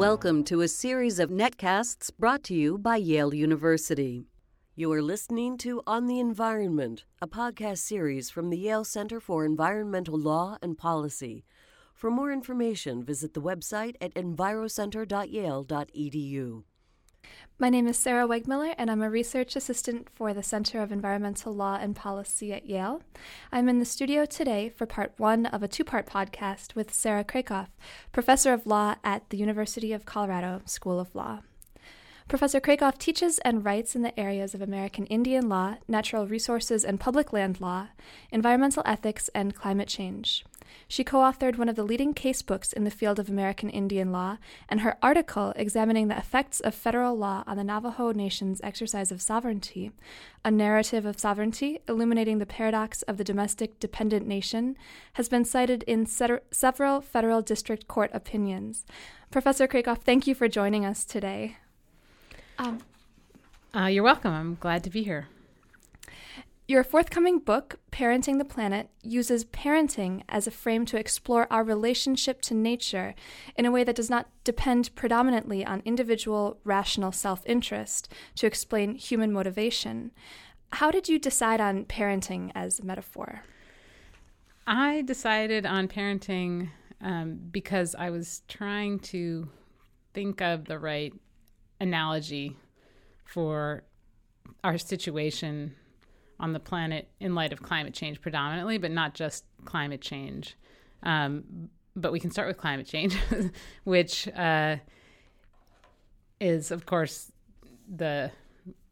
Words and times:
Welcome 0.00 0.44
to 0.44 0.62
a 0.62 0.68
series 0.68 1.18
of 1.18 1.28
netcasts 1.28 2.10
brought 2.18 2.42
to 2.44 2.54
you 2.54 2.78
by 2.78 2.96
Yale 2.96 3.34
University. 3.34 4.24
You 4.74 4.90
are 4.92 5.02
listening 5.02 5.58
to 5.58 5.82
On 5.86 6.06
the 6.06 6.18
Environment, 6.18 7.04
a 7.20 7.28
podcast 7.28 7.80
series 7.80 8.30
from 8.30 8.48
the 8.48 8.56
Yale 8.56 8.84
Center 8.84 9.20
for 9.20 9.44
Environmental 9.44 10.18
Law 10.18 10.56
and 10.62 10.78
Policy. 10.78 11.44
For 11.92 12.10
more 12.10 12.32
information, 12.32 13.04
visit 13.04 13.34
the 13.34 13.42
website 13.42 13.96
at 14.00 14.14
envirocenter.yale.edu. 14.14 16.62
My 17.58 17.68
name 17.68 17.86
is 17.86 17.98
Sarah 17.98 18.26
Wegmiller, 18.26 18.74
and 18.78 18.90
I'm 18.90 19.02
a 19.02 19.10
research 19.10 19.54
assistant 19.54 20.08
for 20.14 20.32
the 20.32 20.42
Center 20.42 20.80
of 20.80 20.90
Environmental 20.90 21.54
Law 21.54 21.76
and 21.78 21.94
Policy 21.94 22.54
at 22.54 22.66
Yale. 22.66 23.02
I'm 23.52 23.68
in 23.68 23.78
the 23.78 23.84
studio 23.84 24.24
today 24.24 24.70
for 24.70 24.86
part 24.86 25.12
one 25.18 25.44
of 25.44 25.62
a 25.62 25.68
two 25.68 25.84
part 25.84 26.06
podcast 26.06 26.74
with 26.74 26.94
Sarah 26.94 27.22
Krakoff, 27.22 27.68
professor 28.12 28.54
of 28.54 28.66
law 28.66 28.94
at 29.04 29.28
the 29.28 29.36
University 29.36 29.92
of 29.92 30.06
Colorado 30.06 30.62
School 30.64 30.98
of 30.98 31.14
Law. 31.14 31.40
Professor 32.28 32.60
Krakoff 32.60 32.96
teaches 32.96 33.38
and 33.40 33.64
writes 33.64 33.96
in 33.96 34.02
the 34.02 34.18
areas 34.18 34.54
of 34.54 34.62
American 34.62 35.04
Indian 35.06 35.48
law, 35.48 35.76
natural 35.88 36.28
resources 36.28 36.84
and 36.84 37.00
public 37.00 37.32
land 37.32 37.60
law, 37.60 37.88
environmental 38.30 38.84
ethics, 38.86 39.28
and 39.34 39.54
climate 39.54 39.88
change. 39.88 40.44
She 40.88 41.04
co 41.04 41.18
authored 41.18 41.58
one 41.58 41.68
of 41.68 41.76
the 41.76 41.84
leading 41.84 42.14
case 42.14 42.42
books 42.42 42.72
in 42.72 42.84
the 42.84 42.90
field 42.90 43.18
of 43.18 43.28
American 43.28 43.70
Indian 43.70 44.12
law, 44.12 44.38
and 44.68 44.80
her 44.80 44.96
article 45.02 45.52
examining 45.56 46.08
the 46.08 46.18
effects 46.18 46.60
of 46.60 46.74
federal 46.74 47.16
law 47.16 47.44
on 47.46 47.56
the 47.56 47.64
Navajo 47.64 48.12
Nation's 48.12 48.60
exercise 48.62 49.12
of 49.12 49.22
sovereignty, 49.22 49.92
a 50.44 50.50
narrative 50.50 51.04
of 51.04 51.18
sovereignty 51.18 51.80
illuminating 51.88 52.38
the 52.38 52.46
paradox 52.46 53.02
of 53.02 53.16
the 53.16 53.24
domestic 53.24 53.78
dependent 53.80 54.26
nation, 54.26 54.76
has 55.14 55.28
been 55.28 55.44
cited 55.44 55.82
in 55.84 56.06
several 56.06 57.00
federal 57.00 57.42
district 57.42 57.88
court 57.88 58.10
opinions. 58.12 58.84
Professor 59.30 59.68
Krakoff, 59.68 59.98
thank 59.98 60.26
you 60.26 60.34
for 60.34 60.48
joining 60.48 60.84
us 60.84 61.04
today. 61.04 61.56
Um, 62.58 62.80
uh, 63.74 63.86
you're 63.86 64.02
welcome. 64.02 64.32
I'm 64.32 64.56
glad 64.56 64.84
to 64.84 64.90
be 64.90 65.02
here. 65.02 65.28
Your 66.70 66.84
forthcoming 66.84 67.40
book, 67.40 67.80
Parenting 67.90 68.38
the 68.38 68.44
Planet, 68.44 68.90
uses 69.02 69.44
parenting 69.44 70.22
as 70.28 70.46
a 70.46 70.52
frame 70.52 70.86
to 70.86 70.96
explore 70.96 71.52
our 71.52 71.64
relationship 71.64 72.40
to 72.42 72.54
nature 72.54 73.16
in 73.56 73.66
a 73.66 73.72
way 73.72 73.82
that 73.82 73.96
does 73.96 74.08
not 74.08 74.28
depend 74.44 74.94
predominantly 74.94 75.66
on 75.66 75.82
individual 75.84 76.60
rational 76.62 77.10
self 77.10 77.42
interest 77.44 78.12
to 78.36 78.46
explain 78.46 78.94
human 78.94 79.32
motivation. 79.32 80.12
How 80.74 80.92
did 80.92 81.08
you 81.08 81.18
decide 81.18 81.60
on 81.60 81.86
parenting 81.86 82.52
as 82.54 82.78
a 82.78 82.84
metaphor? 82.84 83.42
I 84.64 85.02
decided 85.02 85.66
on 85.66 85.88
parenting 85.88 86.68
um, 87.00 87.40
because 87.50 87.96
I 87.96 88.10
was 88.10 88.42
trying 88.46 89.00
to 89.10 89.48
think 90.14 90.40
of 90.40 90.66
the 90.66 90.78
right 90.78 91.12
analogy 91.80 92.56
for 93.24 93.82
our 94.62 94.78
situation 94.78 95.74
on 96.40 96.52
the 96.52 96.58
planet 96.58 97.08
in 97.20 97.34
light 97.34 97.52
of 97.52 97.62
climate 97.62 97.94
change 97.94 98.20
predominantly, 98.20 98.78
but 98.78 98.90
not 98.90 99.14
just 99.14 99.44
climate 99.64 100.00
change. 100.00 100.56
Um, 101.02 101.68
but 101.94 102.12
we 102.12 102.18
can 102.18 102.30
start 102.30 102.48
with 102.48 102.56
climate 102.56 102.86
change, 102.86 103.16
which 103.84 104.26
uh, 104.28 104.76
is, 106.40 106.70
of 106.70 106.86
course, 106.86 107.30
the 107.94 108.30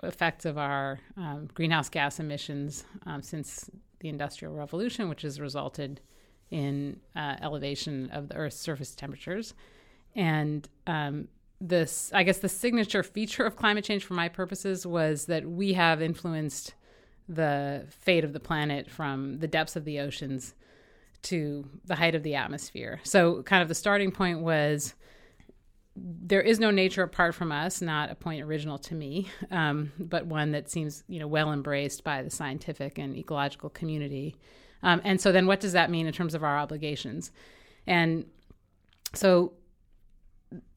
effects 0.02 0.44
of 0.44 0.58
our 0.58 1.00
um, 1.16 1.48
greenhouse 1.54 1.88
gas 1.88 2.20
emissions 2.20 2.84
um, 3.06 3.22
since 3.22 3.70
the 4.00 4.08
Industrial 4.08 4.54
Revolution, 4.54 5.08
which 5.08 5.22
has 5.22 5.40
resulted 5.40 6.00
in 6.50 7.00
uh, 7.16 7.36
elevation 7.40 8.10
of 8.10 8.28
the 8.28 8.36
Earth's 8.36 8.56
surface 8.56 8.94
temperatures. 8.94 9.54
And 10.14 10.68
um, 10.86 11.28
this, 11.60 12.10
I 12.14 12.22
guess, 12.22 12.38
the 12.38 12.48
signature 12.48 13.02
feature 13.02 13.44
of 13.44 13.56
climate 13.56 13.84
change 13.84 14.04
for 14.04 14.14
my 14.14 14.28
purposes 14.28 14.86
was 14.86 15.26
that 15.26 15.48
we 15.48 15.72
have 15.72 16.02
influenced 16.02 16.74
the 17.28 17.86
fate 17.90 18.24
of 18.24 18.32
the 18.32 18.40
planet 18.40 18.90
from 18.90 19.38
the 19.38 19.48
depths 19.48 19.76
of 19.76 19.84
the 19.84 20.00
oceans 20.00 20.54
to 21.22 21.68
the 21.84 21.96
height 21.96 22.14
of 22.14 22.22
the 22.22 22.34
atmosphere. 22.34 23.00
So, 23.02 23.42
kind 23.42 23.62
of 23.62 23.68
the 23.68 23.74
starting 23.74 24.10
point 24.10 24.40
was 24.40 24.94
there 25.96 26.40
is 26.40 26.60
no 26.60 26.70
nature 26.70 27.02
apart 27.02 27.34
from 27.34 27.50
us, 27.50 27.82
not 27.82 28.10
a 28.10 28.14
point 28.14 28.42
original 28.42 28.78
to 28.78 28.94
me, 28.94 29.28
um, 29.50 29.92
but 29.98 30.26
one 30.26 30.52
that 30.52 30.70
seems, 30.70 31.02
you 31.08 31.18
know, 31.18 31.26
well 31.26 31.52
embraced 31.52 32.04
by 32.04 32.22
the 32.22 32.30
scientific 32.30 32.98
and 32.98 33.16
ecological 33.16 33.68
community. 33.68 34.36
Um, 34.82 35.00
and 35.04 35.20
so, 35.20 35.32
then 35.32 35.46
what 35.46 35.60
does 35.60 35.72
that 35.72 35.90
mean 35.90 36.06
in 36.06 36.12
terms 36.12 36.34
of 36.34 36.44
our 36.44 36.58
obligations? 36.58 37.32
And 37.86 38.26
so, 39.12 39.52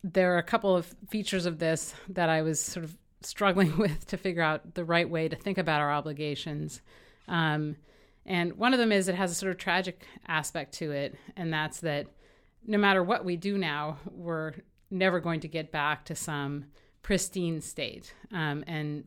there 0.03 0.33
are 0.33 0.39
a 0.39 0.43
couple 0.43 0.75
of 0.75 0.93
features 1.09 1.45
of 1.45 1.59
this 1.59 1.93
that 2.09 2.29
I 2.29 2.41
was 2.41 2.59
sort 2.59 2.83
of 2.83 2.97
struggling 3.25 3.77
with 3.77 4.05
to 4.07 4.17
figure 4.17 4.41
out 4.41 4.75
the 4.75 4.85
right 4.85 5.09
way 5.09 5.27
to 5.27 5.35
think 5.35 5.57
about 5.57 5.81
our 5.81 5.91
obligations. 5.91 6.81
Um, 7.27 7.77
and 8.25 8.57
one 8.57 8.73
of 8.73 8.79
them 8.79 8.91
is 8.91 9.07
it 9.07 9.15
has 9.15 9.31
a 9.31 9.35
sort 9.35 9.51
of 9.51 9.57
tragic 9.57 10.05
aspect 10.27 10.73
to 10.75 10.91
it, 10.91 11.15
and 11.35 11.51
that's 11.51 11.79
that 11.79 12.07
no 12.65 12.77
matter 12.77 13.03
what 13.03 13.25
we 13.25 13.35
do 13.35 13.57
now, 13.57 13.97
we're 14.11 14.53
never 14.91 15.19
going 15.19 15.39
to 15.39 15.47
get 15.47 15.71
back 15.71 16.05
to 16.05 16.15
some 16.15 16.65
pristine 17.01 17.61
state. 17.61 18.13
Um, 18.31 18.63
and 18.67 19.05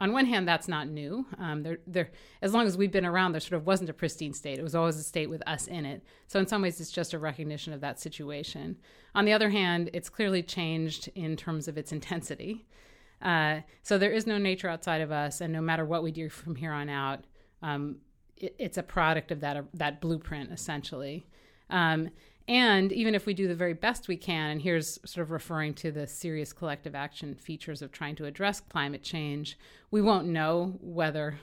on 0.00 0.12
one 0.12 0.26
hand, 0.26 0.48
that's 0.48 0.66
not 0.66 0.88
new. 0.88 1.24
Um, 1.38 1.62
there, 1.62 1.78
there, 1.86 2.10
as 2.40 2.52
long 2.52 2.66
as 2.66 2.76
we've 2.76 2.90
been 2.90 3.06
around, 3.06 3.32
there 3.32 3.40
sort 3.40 3.52
of 3.52 3.66
wasn't 3.66 3.90
a 3.90 3.92
pristine 3.92 4.32
state. 4.32 4.58
It 4.58 4.62
was 4.62 4.74
always 4.74 4.96
a 4.96 5.02
state 5.04 5.30
with 5.30 5.46
us 5.46 5.68
in 5.68 5.86
it. 5.86 6.02
So 6.26 6.40
in 6.40 6.48
some 6.48 6.62
ways, 6.62 6.80
it's 6.80 6.90
just 6.90 7.14
a 7.14 7.20
recognition 7.20 7.72
of 7.72 7.80
that 7.82 8.00
situation. 8.00 8.78
On 9.14 9.24
the 9.24 9.32
other 9.32 9.50
hand, 9.50 9.90
it's 9.92 10.08
clearly 10.08 10.42
changed 10.42 11.08
in 11.14 11.36
terms 11.36 11.68
of 11.68 11.78
its 11.78 11.92
intensity. 11.92 12.66
Uh, 13.22 13.60
so 13.82 13.98
there 13.98 14.12
is 14.12 14.26
no 14.26 14.38
nature 14.38 14.68
outside 14.68 15.00
of 15.00 15.12
us, 15.12 15.40
and 15.40 15.52
no 15.52 15.60
matter 15.60 15.84
what 15.84 16.02
we 16.02 16.10
do 16.10 16.28
from 16.28 16.56
here 16.56 16.72
on 16.72 16.88
out, 16.88 17.20
um, 17.62 17.96
it, 18.36 18.54
it's 18.58 18.78
a 18.78 18.82
product 18.82 19.30
of 19.30 19.40
that 19.40 19.56
uh, 19.56 19.62
that 19.74 20.00
blueprint 20.00 20.50
essentially. 20.50 21.26
Um, 21.70 22.10
and 22.48 22.90
even 22.92 23.14
if 23.14 23.24
we 23.24 23.34
do 23.34 23.46
the 23.46 23.54
very 23.54 23.72
best 23.72 24.08
we 24.08 24.16
can, 24.16 24.50
and 24.50 24.60
here's 24.60 24.98
sort 25.08 25.22
of 25.22 25.30
referring 25.30 25.74
to 25.74 25.92
the 25.92 26.06
serious 26.06 26.52
collective 26.52 26.94
action 26.94 27.36
features 27.36 27.82
of 27.82 27.92
trying 27.92 28.16
to 28.16 28.26
address 28.26 28.60
climate 28.60 29.04
change, 29.04 29.56
we 29.92 30.02
won't 30.02 30.26
know 30.26 30.76
whether 30.80 31.38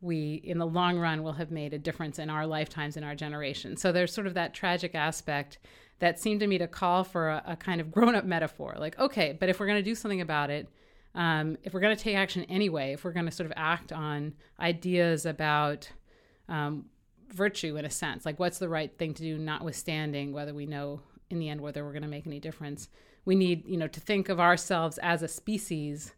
we, 0.00 0.40
in 0.42 0.58
the 0.58 0.66
long 0.66 0.98
run, 0.98 1.22
will 1.22 1.34
have 1.34 1.50
made 1.50 1.74
a 1.74 1.78
difference 1.78 2.18
in 2.18 2.30
our 2.30 2.46
lifetimes, 2.46 2.96
in 2.96 3.04
our 3.04 3.14
generation. 3.14 3.76
So 3.76 3.92
there's 3.92 4.12
sort 4.12 4.26
of 4.26 4.34
that 4.34 4.54
tragic 4.54 4.94
aspect 4.94 5.58
that 5.98 6.18
seemed 6.18 6.40
to 6.40 6.46
me 6.46 6.58
to 6.58 6.66
call 6.66 7.04
for 7.04 7.28
a, 7.28 7.42
a 7.46 7.56
kind 7.56 7.80
of 7.80 7.92
grown 7.92 8.14
up 8.14 8.24
metaphor 8.24 8.74
like, 8.78 8.98
okay, 8.98 9.36
but 9.38 9.48
if 9.48 9.60
we're 9.60 9.66
going 9.66 9.78
to 9.78 9.82
do 9.82 9.94
something 9.94 10.22
about 10.22 10.50
it, 10.50 10.66
um, 11.14 11.56
if 11.62 11.74
we're 11.74 11.80
going 11.80 11.96
to 11.96 12.02
take 12.02 12.16
action 12.16 12.44
anyway, 12.44 12.92
if 12.92 13.04
we're 13.04 13.12
going 13.12 13.26
to 13.26 13.32
sort 13.32 13.46
of 13.46 13.52
act 13.56 13.92
on 13.92 14.34
ideas 14.58 15.26
about 15.26 15.90
um, 16.48 16.86
virtue 17.32 17.76
in 17.76 17.84
a 17.84 17.90
sense. 17.90 18.24
Like, 18.24 18.38
what's 18.38 18.58
the 18.58 18.68
right 18.68 18.96
thing 18.96 19.14
to 19.14 19.22
do, 19.22 19.38
notwithstanding 19.38 20.32
whether 20.32 20.54
we 20.54 20.66
know 20.66 21.00
in 21.32 21.38
the 21.38 21.48
end 21.48 21.60
whether 21.60 21.84
we're 21.84 21.92
going 21.92 22.02
to 22.02 22.08
make 22.08 22.26
any 22.26 22.38
difference. 22.38 22.88
We 23.24 23.34
need, 23.34 23.66
you 23.66 23.76
know, 23.76 23.88
to 23.88 24.00
think 24.00 24.28
of 24.28 24.38
ourselves 24.38 24.98
as 24.98 25.22
a 25.22 25.28
species 25.28 26.14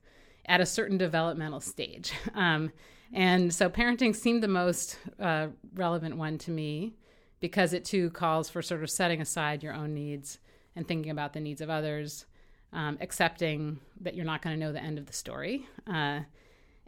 at 0.47 0.61
a 0.61 0.67
certain 0.67 0.99
developmental 0.99 1.61
stage. 1.61 2.13
Um, 2.35 2.73
and 3.13 3.55
so, 3.55 3.71
parenting 3.71 4.17
seemed 4.17 4.43
the 4.43 4.49
most 4.49 4.99
uh, 5.21 5.49
relevant 5.75 6.17
one 6.17 6.37
to 6.39 6.51
me 6.51 6.97
because 7.39 7.73
it 7.73 7.85
too 7.85 8.11
calls 8.11 8.51
for 8.51 8.61
sort 8.61 8.83
of 8.83 8.91
setting 8.91 9.21
aside 9.21 9.63
your 9.63 9.73
own 9.73 9.95
needs 9.95 10.41
and 10.75 10.89
thinking 10.89 11.13
about 11.13 11.33
the 11.33 11.39
needs 11.39 11.61
of 11.61 11.71
others, 11.71 12.27
um, 12.75 12.99
accepting 13.01 13.79
that 14.01 14.15
you're 14.15 14.27
not 14.27 14.43
going 14.43 14.59
to 14.59 14.61
know 14.61 14.73
the 14.73 14.83
end 14.83 14.99
of 14.99 15.07
the 15.07 15.13
story, 15.13 15.67
uh, 15.87 16.21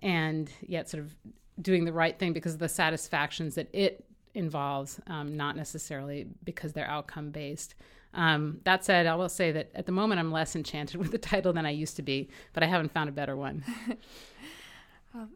and 0.00 0.50
yet 0.60 0.90
sort 0.90 1.02
of 1.02 1.14
doing 1.60 1.84
the 1.84 1.92
right 1.92 2.18
thing 2.18 2.32
because 2.32 2.54
of 2.54 2.58
the 2.58 2.68
satisfactions 2.68 3.54
that 3.54 3.68
it 3.72 4.04
involves, 4.34 5.00
um, 5.06 5.36
not 5.36 5.56
necessarily 5.56 6.26
because 6.44 6.72
they're 6.72 6.88
outcome 6.88 7.30
based. 7.30 7.74
Um, 8.12 8.60
that 8.64 8.84
said, 8.84 9.06
I 9.06 9.14
will 9.14 9.28
say 9.28 9.52
that 9.52 9.70
at 9.74 9.86
the 9.86 9.92
moment 9.92 10.20
I'm 10.20 10.32
less 10.32 10.56
enchanted 10.56 10.96
with 11.00 11.12
the 11.12 11.18
title 11.18 11.52
than 11.52 11.64
I 11.64 11.70
used 11.70 11.96
to 11.96 12.02
be, 12.02 12.28
but 12.52 12.62
I 12.62 12.66
haven't 12.66 12.92
found 12.92 13.08
a 13.08 13.12
better 13.12 13.36
one. 13.36 13.64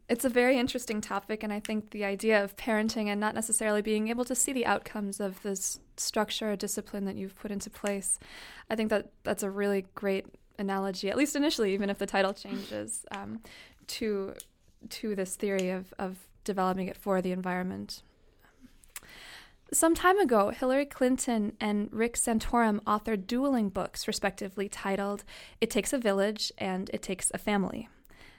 it's 0.09 0.25
a 0.25 0.29
very 0.29 0.59
interesting 0.59 1.01
topic, 1.01 1.43
and 1.43 1.53
I 1.53 1.61
think 1.61 1.91
the 1.91 2.05
idea 2.05 2.43
of 2.43 2.57
parenting 2.57 3.07
and 3.07 3.21
not 3.21 3.35
necessarily 3.35 3.83
being 3.83 4.09
able 4.09 4.25
to 4.25 4.35
see 4.35 4.53
the 4.53 4.67
outcomes 4.67 5.21
of 5.21 5.43
this 5.43 5.79
structure 5.97 6.53
or 6.53 6.57
discipline 6.57 7.05
that 7.05 7.17
you've 7.17 7.37
put 7.37 7.51
into 7.51 7.71
place, 7.71 8.19
I 8.69 8.77
think 8.77 8.91
that 8.91 9.11
that's 9.23 9.43
a 9.43 9.51
really 9.51 9.87
great 9.95 10.27
analogy, 10.61 11.11
at 11.11 11.17
least 11.17 11.35
initially, 11.35 11.75
even 11.75 11.91
if 11.91 11.99
the 11.99 12.07
title 12.07 12.33
changes, 12.33 13.05
um, 13.11 13.41
to 13.89 14.35
to 14.89 15.15
this 15.15 15.37
theory 15.37 15.71
of, 15.71 15.93
of 15.99 16.17
developing 16.45 16.89
it 16.89 16.97
for 16.97 17.21
the 17.21 17.33
environment. 17.33 18.03
Some 19.73 19.95
time 19.95 20.19
ago, 20.19 20.51
Hillary 20.51 20.87
Clinton 20.87 21.53
and 21.61 21.89
Rick 21.93 22.17
Santorum 22.17 22.83
authored 22.85 23.27
dueling 23.27 23.69
books, 23.69 24.09
respectively, 24.09 24.69
titled 24.69 25.23
It 25.61 25.71
Takes 25.71 25.93
a 25.93 25.99
Village 25.99 26.51
and 26.59 26.91
It 26.93 27.03
Takes 27.03 27.31
a 27.33 27.39
Family. 27.39 27.89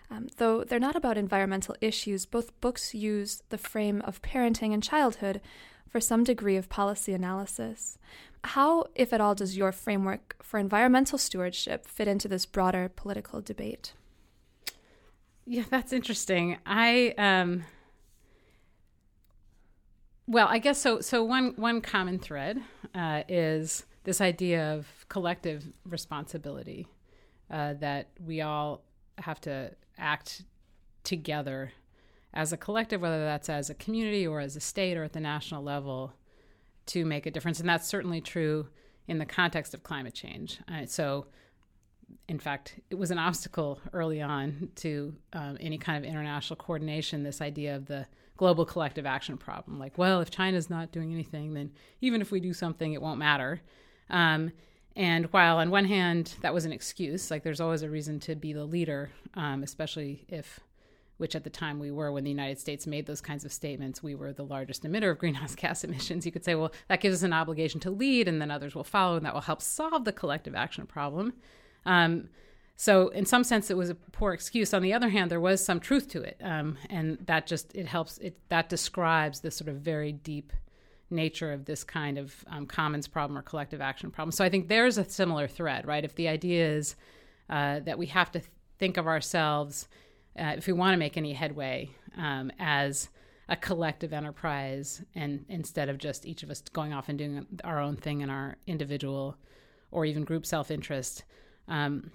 Um, 0.09 0.27
though 0.37 0.65
they're 0.65 0.77
not 0.77 0.97
about 0.97 1.17
environmental 1.17 1.75
issues, 1.79 2.25
both 2.25 2.59
books 2.59 2.93
use 2.93 3.43
the 3.47 3.57
frame 3.57 4.01
of 4.01 4.21
parenting 4.21 4.73
and 4.73 4.83
childhood 4.83 5.39
for 5.91 5.99
some 5.99 6.23
degree 6.23 6.55
of 6.55 6.69
policy 6.69 7.13
analysis. 7.13 7.97
How, 8.45 8.85
if 8.95 9.11
at 9.13 9.21
all, 9.21 9.35
does 9.35 9.57
your 9.57 9.71
framework 9.71 10.37
for 10.41 10.57
environmental 10.57 11.17
stewardship 11.17 11.85
fit 11.85 12.07
into 12.07 12.27
this 12.27 12.45
broader 12.45 12.89
political 12.95 13.41
debate? 13.41 13.93
Yeah, 15.45 15.63
that's 15.69 15.91
interesting. 15.91 16.57
I 16.65 17.13
um 17.17 17.65
well, 20.27 20.47
I 20.49 20.59
guess 20.59 20.79
so 20.79 21.01
so 21.01 21.23
one 21.23 21.53
one 21.57 21.81
common 21.81 22.19
thread 22.19 22.61
uh, 22.95 23.23
is 23.27 23.85
this 24.03 24.21
idea 24.21 24.73
of 24.73 24.87
collective 25.09 25.65
responsibility 25.85 26.87
uh, 27.49 27.73
that 27.75 28.09
we 28.25 28.41
all 28.41 28.81
have 29.17 29.41
to 29.41 29.71
act 29.97 30.43
together 31.03 31.73
as 32.33 32.53
a 32.53 32.57
collective, 32.57 33.01
whether 33.01 33.23
that's 33.23 33.49
as 33.49 33.69
a 33.69 33.75
community 33.75 34.25
or 34.25 34.39
as 34.39 34.55
a 34.55 34.59
state 34.59 34.97
or 34.97 35.03
at 35.03 35.13
the 35.13 35.19
national 35.19 35.63
level, 35.63 36.13
to 36.87 37.05
make 37.05 37.25
a 37.25 37.31
difference. 37.31 37.59
And 37.59 37.69
that's 37.69 37.87
certainly 37.87 38.21
true 38.21 38.67
in 39.07 39.17
the 39.17 39.25
context 39.25 39.73
of 39.73 39.83
climate 39.83 40.13
change. 40.13 40.59
Uh, 40.67 40.85
so, 40.85 41.27
in 42.27 42.39
fact, 42.39 42.79
it 42.89 42.95
was 42.95 43.11
an 43.11 43.17
obstacle 43.17 43.79
early 43.93 44.21
on 44.21 44.69
to 44.75 45.13
um, 45.33 45.57
any 45.59 45.77
kind 45.77 46.03
of 46.03 46.09
international 46.09 46.57
coordination, 46.57 47.23
this 47.23 47.41
idea 47.41 47.75
of 47.75 47.85
the 47.85 48.05
global 48.37 48.65
collective 48.65 49.05
action 49.05 49.37
problem. 49.37 49.77
Like, 49.77 49.97
well, 49.97 50.21
if 50.21 50.31
China's 50.31 50.69
not 50.69 50.91
doing 50.91 51.13
anything, 51.13 51.53
then 51.53 51.71
even 52.01 52.21
if 52.21 52.31
we 52.31 52.39
do 52.39 52.53
something, 52.53 52.93
it 52.93 53.01
won't 53.01 53.19
matter. 53.19 53.61
Um, 54.09 54.51
and 54.95 55.25
while 55.27 55.57
on 55.57 55.69
one 55.69 55.85
hand, 55.85 56.35
that 56.41 56.53
was 56.53 56.65
an 56.65 56.71
excuse, 56.71 57.31
like 57.31 57.43
there's 57.43 57.61
always 57.61 57.81
a 57.81 57.89
reason 57.89 58.19
to 58.21 58.35
be 58.35 58.51
the 58.51 58.65
leader, 58.65 59.09
um, 59.35 59.63
especially 59.63 60.25
if, 60.27 60.59
which 61.21 61.35
at 61.35 61.43
the 61.43 61.49
time 61.51 61.77
we 61.77 61.91
were 61.91 62.11
when 62.11 62.23
the 62.23 62.31
United 62.31 62.59
States 62.59 62.87
made 62.87 63.05
those 63.05 63.21
kinds 63.21 63.45
of 63.45 63.53
statements, 63.53 64.01
we 64.01 64.15
were 64.15 64.33
the 64.33 64.43
largest 64.43 64.81
emitter 64.83 65.11
of 65.11 65.19
greenhouse 65.19 65.53
gas 65.63 65.83
emissions. 65.83 66.25
You 66.25 66.31
could 66.31 66.43
say, 66.43 66.55
well, 66.55 66.71
that 66.87 66.99
gives 66.99 67.17
us 67.17 67.23
an 67.23 67.31
obligation 67.31 67.79
to 67.81 67.91
lead, 67.91 68.27
and 68.27 68.41
then 68.41 68.49
others 68.49 68.73
will 68.73 68.83
follow, 68.83 69.17
and 69.17 69.25
that 69.27 69.33
will 69.35 69.41
help 69.41 69.61
solve 69.61 70.03
the 70.03 70.11
collective 70.11 70.55
action 70.55 70.87
problem. 70.87 71.33
Um, 71.85 72.29
so, 72.75 73.09
in 73.09 73.27
some 73.27 73.43
sense, 73.43 73.69
it 73.69 73.77
was 73.77 73.91
a 73.91 73.95
poor 73.95 74.33
excuse. 74.33 74.73
On 74.73 74.81
the 74.81 74.93
other 74.93 75.09
hand, 75.09 75.29
there 75.29 75.39
was 75.39 75.63
some 75.63 75.79
truth 75.79 76.07
to 76.09 76.23
it, 76.23 76.37
um, 76.41 76.79
and 76.89 77.19
that 77.27 77.45
just 77.45 77.75
it 77.75 77.85
helps. 77.85 78.17
It 78.17 78.35
that 78.49 78.67
describes 78.67 79.41
the 79.41 79.51
sort 79.51 79.69
of 79.69 79.75
very 79.75 80.11
deep 80.11 80.51
nature 81.11 81.53
of 81.53 81.65
this 81.65 81.83
kind 81.83 82.17
of 82.17 82.43
um, 82.47 82.65
commons 82.65 83.07
problem 83.07 83.37
or 83.37 83.43
collective 83.43 83.81
action 83.81 84.09
problem. 84.09 84.31
So 84.31 84.43
I 84.43 84.49
think 84.49 84.69
there's 84.69 84.97
a 84.97 85.07
similar 85.07 85.47
thread, 85.47 85.85
right? 85.85 86.03
If 86.03 86.15
the 86.15 86.27
idea 86.27 86.67
is 86.67 86.95
uh, 87.47 87.81
that 87.81 87.99
we 87.99 88.07
have 88.07 88.31
to 88.31 88.41
think 88.79 88.97
of 88.97 89.05
ourselves, 89.05 89.87
uh, 90.39 90.53
if 90.57 90.67
we 90.67 90.73
want 90.73 90.93
to 90.93 90.97
make 90.97 91.17
any 91.17 91.33
headway, 91.33 91.89
um, 92.17 92.51
as 92.59 93.09
a 93.49 93.55
collective 93.55 94.13
enterprise, 94.13 95.03
and 95.15 95.45
instead 95.49 95.89
of 95.89 95.97
just 95.97 96.25
each 96.25 96.43
of 96.43 96.49
us 96.49 96.61
going 96.73 96.93
off 96.93 97.09
and 97.09 97.17
doing 97.17 97.45
our 97.63 97.79
own 97.79 97.97
thing 97.97 98.21
in 98.21 98.29
our 98.29 98.57
individual 98.67 99.35
or 99.91 100.05
even 100.05 100.23
group 100.23 100.45
self 100.45 100.71
interest. 100.71 101.23
Um, 101.67 102.11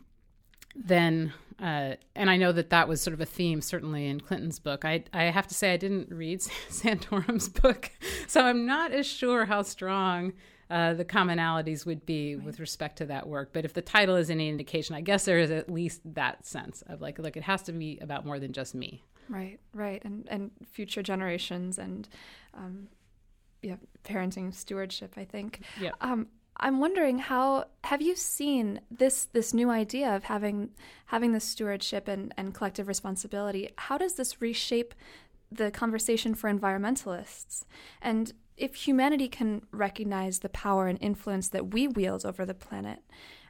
then 0.75 1.33
uh, 1.61 1.95
and 2.15 2.29
I 2.29 2.37
know 2.37 2.53
that 2.53 2.71
that 2.71 2.87
was 2.87 3.01
sort 3.01 3.15
of 3.15 3.21
a 3.21 3.27
theme, 3.27 3.63
certainly 3.63 4.07
in 4.07 4.21
Clinton's 4.21 4.59
book. 4.59 4.85
I, 4.85 5.05
I 5.13 5.25
have 5.25 5.47
to 5.47 5.55
say, 5.55 5.73
I 5.73 5.79
didn't 5.79 6.11
read 6.11 6.41
Santorum's 6.71 7.49
book, 7.49 7.91
so 8.27 8.43
I'm 8.43 8.67
not 8.67 8.93
as 8.93 9.07
sure 9.07 9.47
how 9.47 9.63
strong 9.63 10.35
uh, 10.71 10.95
the 10.95 11.05
commonalities 11.05 11.87
would 11.87 12.05
be 12.07 12.37
right. 12.37 12.45
with 12.45 12.61
respect 12.61 12.99
to 12.99 13.07
that 13.07 13.29
work. 13.29 13.51
But 13.53 13.65
if 13.65 13.73
the 13.75 13.83
title 13.83 14.17
is 14.17 14.31
any 14.31 14.49
indication, 14.49 14.95
I 14.95 15.01
guess 15.01 15.25
there 15.25 15.39
is 15.39 15.51
at 15.51 15.71
least 15.71 16.01
that 16.05 16.47
sense 16.47 16.83
of 16.87 17.01
like, 17.01 17.19
look, 17.19 17.37
it 17.37 17.45
has 17.45 17.63
to 17.63 17.73
be 17.73 17.99
about 18.01 18.27
more 18.27 18.39
than 18.39 18.53
just 18.53 18.75
me. 18.75 19.03
Right, 19.29 19.59
right, 19.73 20.03
and 20.05 20.29
and 20.29 20.51
future 20.65 21.03
generations 21.03 21.79
and. 21.79 22.09
Um, 22.55 22.89
yeah, 23.63 23.77
parenting 24.05 24.55
stewardship. 24.55 25.15
I 25.17 25.25
think. 25.25 25.63
Yeah. 25.81 25.91
Um, 26.01 26.29
I'm 26.59 26.81
wondering 26.81 27.19
how 27.19 27.67
have 27.85 28.01
you 28.01 28.17
seen 28.17 28.81
this 28.91 29.27
this 29.27 29.53
new 29.53 29.71
idea 29.71 30.15
of 30.15 30.25
having 30.25 30.71
having 31.07 31.33
this 31.33 31.45
stewardship 31.45 32.09
and, 32.09 32.33
and 32.37 32.55
collective 32.55 32.89
responsibility? 32.89 33.71
How 33.77 33.99
does 33.99 34.15
this 34.15 34.41
reshape 34.41 34.95
the 35.53 35.71
conversation 35.71 36.35
for 36.35 36.53
environmentalists? 36.53 37.65
And 38.01 38.33
if 38.57 38.75
humanity 38.75 39.29
can 39.29 39.63
recognize 39.71 40.41
the 40.41 40.49
power 40.49 40.87
and 40.87 40.99
influence 41.01 41.49
that 41.49 41.73
we 41.73 41.87
wield 41.87 42.25
over 42.25 42.45
the 42.45 42.55
planet, 42.55 43.01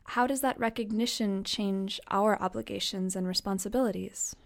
how 0.05 0.27
does 0.27 0.41
that 0.41 0.59
recognition 0.59 1.45
change 1.45 2.01
our 2.11 2.41
obligations 2.41 3.17
and 3.17 3.27
responsibilities? 3.27 4.37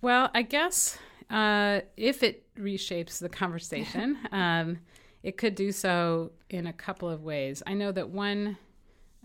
Well, 0.00 0.30
I 0.34 0.42
guess 0.42 0.98
uh, 1.30 1.80
if 1.96 2.22
it 2.22 2.46
reshapes 2.56 3.18
the 3.18 3.28
conversation. 3.28 4.18
um, 4.32 4.78
it 5.22 5.36
could 5.36 5.56
do 5.56 5.72
so 5.72 6.30
in 6.50 6.68
a 6.68 6.72
couple 6.72 7.08
of 7.08 7.24
ways. 7.24 7.60
I 7.66 7.74
know 7.74 7.90
that 7.90 8.08
one 8.10 8.56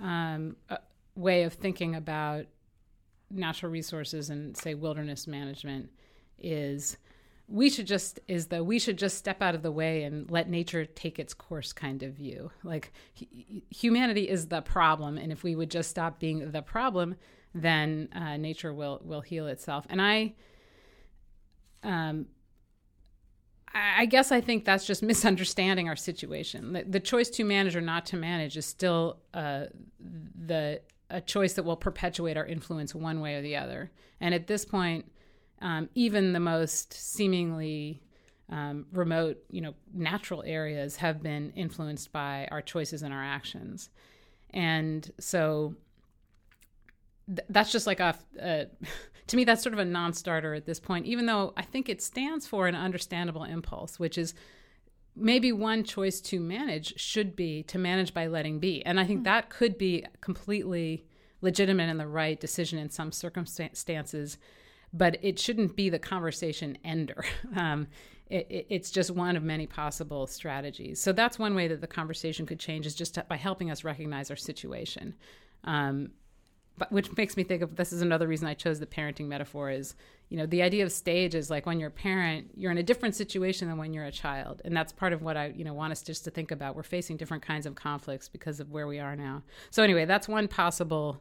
um, 0.02 0.56
uh, 0.68 0.78
way 1.16 1.44
of 1.44 1.54
thinking 1.54 1.94
about 1.94 2.46
natural 3.30 3.72
resources 3.72 4.32
and, 4.32 4.58
say, 4.58 4.74
wilderness 4.74 5.28
management 5.28 5.92
is 6.40 6.98
we 7.52 7.70
should 7.70 7.86
just 7.86 8.20
is 8.28 8.48
the 8.48 8.64
we 8.64 8.80
should 8.80 8.98
just 8.98 9.18
step 9.18 9.42
out 9.42 9.54
of 9.54 9.62
the 9.62 9.72
way 9.72 10.04
and 10.04 10.32
let 10.32 10.50
nature 10.50 10.86
take 10.86 11.20
its 11.20 11.34
course 11.34 11.74
kind 11.74 12.02
of 12.02 12.14
view 12.14 12.50
like 12.64 12.94
humanity 13.70 14.28
is 14.30 14.48
the 14.48 14.62
problem 14.62 15.18
and 15.18 15.32
if 15.32 15.44
we 15.44 15.56
would 15.56 15.70
just 15.70 15.90
stop 15.90 16.20
being 16.20 16.52
the 16.52 16.62
problem 16.62 17.16
then 17.54 18.08
uh, 18.16 18.38
nature 18.38 18.74
will 18.74 19.02
will 19.04 19.22
heal 19.22 19.48
itself 19.48 19.86
and 19.90 20.02
i 20.02 20.34
um, 21.84 22.28
I 23.74 24.06
guess 24.06 24.32
I 24.32 24.42
think 24.42 24.66
that's 24.66 24.86
just 24.86 25.02
misunderstanding 25.02 25.88
our 25.88 25.96
situation. 25.96 26.74
The, 26.74 26.84
the, 26.84 27.00
choice 27.00 27.30
to 27.32 27.46
manage 27.46 27.76
or 27.76 27.82
not 27.82 28.06
to 28.08 28.18
manage 28.18 28.58
is 28.58 28.66
still 28.66 29.18
uh, 29.34 29.66
the 30.00 30.82
a 31.10 31.22
choice 31.22 31.54
that 31.54 31.64
will 31.64 31.76
perpetuate 31.76 32.38
our 32.38 32.46
influence 32.46 32.96
one 32.96 33.20
way 33.20 33.36
or 33.36 33.42
the 33.42 33.56
other. 33.56 33.92
And 34.20 34.34
at 34.34 34.48
this 34.48 34.66
point, 34.66 35.12
um, 35.62 35.90
even 35.96 36.34
the 36.34 36.40
most 36.40 36.94
seemingly 36.94 38.02
um, 38.50 38.86
remote, 38.92 39.38
you 39.50 39.62
know, 39.62 39.74
natural 39.94 40.44
areas 40.46 40.98
have 40.98 41.24
been 41.24 41.52
influenced 41.56 42.12
by 42.12 42.48
our 42.52 42.62
choices 42.62 43.02
and 43.02 43.14
our 43.14 43.24
actions. 43.24 43.90
And 44.50 45.10
so 45.20 45.76
th- 47.28 47.48
that's 47.50 47.72
just 47.72 47.88
like 47.88 48.00
a, 48.00 48.18
a 48.40 48.68
to 49.28 49.38
me, 49.38 49.46
that's 49.46 49.64
sort 49.64 49.74
of 49.74 49.80
a 49.80 49.86
non 49.86 50.14
starter 50.14 50.54
at 50.54 50.66
this 50.66 50.80
point, 50.80 51.06
even 51.06 51.26
though 51.26 51.54
I 51.56 51.62
think 51.62 51.88
it 51.88 52.02
stands 52.02 52.46
for 52.46 52.68
an 52.68 52.76
understandable 52.76 53.46
impulse, 53.46 54.00
which 54.00 54.18
is 54.18 54.34
maybe 55.16 55.52
one 55.52 55.84
choice 55.84 56.22
to 56.22 56.40
manage 56.40 57.00
should 57.00 57.36
be 57.36 57.64
to 57.64 57.78
manage 57.78 58.14
by 58.14 58.28
letting 58.28 58.60
be. 58.60 58.86
And 58.86 59.00
I 59.00 59.06
think 59.06 59.20
mm-hmm. 59.20 59.26
that 59.26 59.50
could 59.50 59.78
be 59.78 60.06
completely 60.20 61.06
legitimate 61.42 61.90
and 61.90 62.00
the 62.00 62.08
right 62.08 62.40
decision 62.40 62.78
in 62.80 62.90
some 62.90 63.12
circumstances, 63.12 64.38
but 64.94 65.18
it 65.22 65.40
shouldn't 65.40 65.76
be 65.76 65.90
the 65.90 66.00
conversation 66.00 66.78
ender. 66.84 67.26
Um, 67.56 67.88
it, 68.30 68.48
it, 68.50 68.68
it's 68.70 68.92
just 68.92 69.12
one 69.12 69.36
of 69.36 69.44
many 69.44 69.68
possible 69.68 70.26
strategies. 70.26 71.02
So 71.02 71.12
that's 71.12 71.38
one 71.38 71.54
way 71.54 71.68
that 71.68 71.82
the 71.82 71.88
conversation 71.88 72.46
could 72.46 72.60
change 72.60 72.86
is 72.86 72.96
just 72.96 73.16
to, 73.16 73.26
by 73.28 73.36
helping 73.36 73.70
us 73.70 73.84
recognize 73.84 74.30
our 74.30 74.38
situation. 74.38 75.16
Um, 75.66 76.12
but 76.78 76.92
which 76.92 77.16
makes 77.16 77.38
me 77.38 77.44
think 77.44 77.62
of 77.62 77.76
this 77.76 77.94
is 77.94 78.02
another 78.02 78.28
reason 78.28 78.48
I 78.48 78.54
chose 78.54 78.80
the 78.80 78.86
parenting 78.86 79.28
metaphor 79.28 79.70
is 79.70 79.94
you 80.30 80.38
know 80.38 80.46
the 80.46 80.64
idea 80.64 80.84
of 80.84 80.92
stage 80.92 81.36
is 81.36 81.50
like 81.50 81.66
when 81.66 81.80
you're 81.80 81.90
a 81.90 81.92
parent 81.92 82.50
you're 82.56 82.72
in 82.72 82.78
a 82.78 82.84
different 82.84 83.16
situation 83.16 83.68
than 83.68 83.78
when 83.78 83.94
you're 83.94 84.06
a 84.06 84.12
child 84.12 84.62
and 84.66 84.76
that's 84.76 84.92
part 84.92 85.14
of 85.14 85.22
what 85.22 85.38
I 85.38 85.48
you 85.48 85.64
know 85.64 85.74
want 85.74 85.92
us 85.92 86.02
just 86.02 86.24
to 86.24 86.32
think 86.32 86.50
about 86.50 86.76
we're 86.76 86.84
facing 86.84 87.18
different 87.18 87.44
kinds 87.44 87.66
of 87.66 87.76
conflicts 87.76 88.30
because 88.30 88.60
of 88.60 88.72
where 88.72 88.88
we 88.88 89.00
are 89.00 89.16
now 89.16 89.44
so 89.70 89.84
anyway 89.84 90.06
that's 90.06 90.28
one 90.28 90.48
possible 90.48 91.20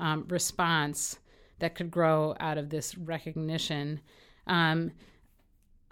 um, 0.00 0.24
response 0.28 1.18
that 1.58 1.74
could 1.74 1.90
grow 1.90 2.34
out 2.40 2.58
of 2.58 2.70
this 2.70 2.96
recognition. 2.96 4.00
Um, 4.46 4.92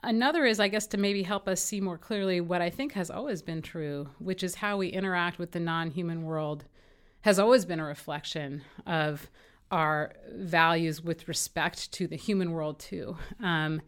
another 0.03 0.45
is 0.45 0.61
i 0.61 0.69
guess 0.69 0.87
to 0.87 0.99
maybe 0.99 1.23
help 1.23 1.49
us 1.49 1.61
see 1.61 1.81
more 1.81 1.97
clearly 1.97 2.39
what 2.39 2.61
i 2.61 2.69
think 2.69 2.93
has 2.93 3.11
always 3.11 3.41
been 3.41 3.63
true 3.63 4.07
which 4.19 4.45
is 4.45 4.57
how 4.57 4.77
we 4.77 4.89
interact 4.89 5.39
with 5.39 5.53
the 5.53 5.59
non-human 5.59 6.23
world 6.23 6.65
has 7.27 7.41
always 7.41 7.65
been 7.65 7.81
a 7.81 7.85
reflection 7.85 8.63
of 8.87 9.29
our 9.73 10.13
values 10.33 11.03
with 11.03 11.27
respect 11.27 11.91
to 11.93 12.07
the 12.07 12.17
human 12.17 12.53
world 12.53 12.79
too. 12.79 13.17
Um, 13.43 13.83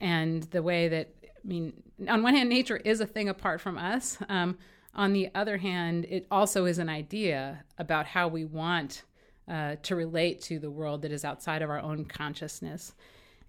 and 0.00 0.44
the 0.44 0.62
way 0.62 0.88
that 0.88 1.12
i 1.24 1.46
mean 1.46 1.72
on 2.08 2.22
one 2.22 2.34
hand 2.34 2.48
nature 2.48 2.76
is 2.76 3.00
a 3.00 3.06
thing 3.06 3.28
apart 3.28 3.60
from 3.60 3.78
us. 3.78 4.18
Um, 4.28 4.58
on 4.94 5.12
the 5.12 5.28
other 5.34 5.56
hand 5.56 6.06
it 6.08 6.26
also 6.30 6.66
is 6.66 6.78
an 6.78 6.88
idea 6.88 7.64
about 7.78 8.06
how 8.06 8.28
we 8.28 8.44
want 8.44 9.02
uh, 9.48 9.76
to 9.82 9.94
relate 9.96 10.40
to 10.40 10.58
the 10.58 10.70
world 10.70 11.02
that 11.02 11.12
is 11.12 11.24
outside 11.24 11.62
of 11.62 11.70
our 11.70 11.80
own 11.80 12.04
consciousness 12.04 12.94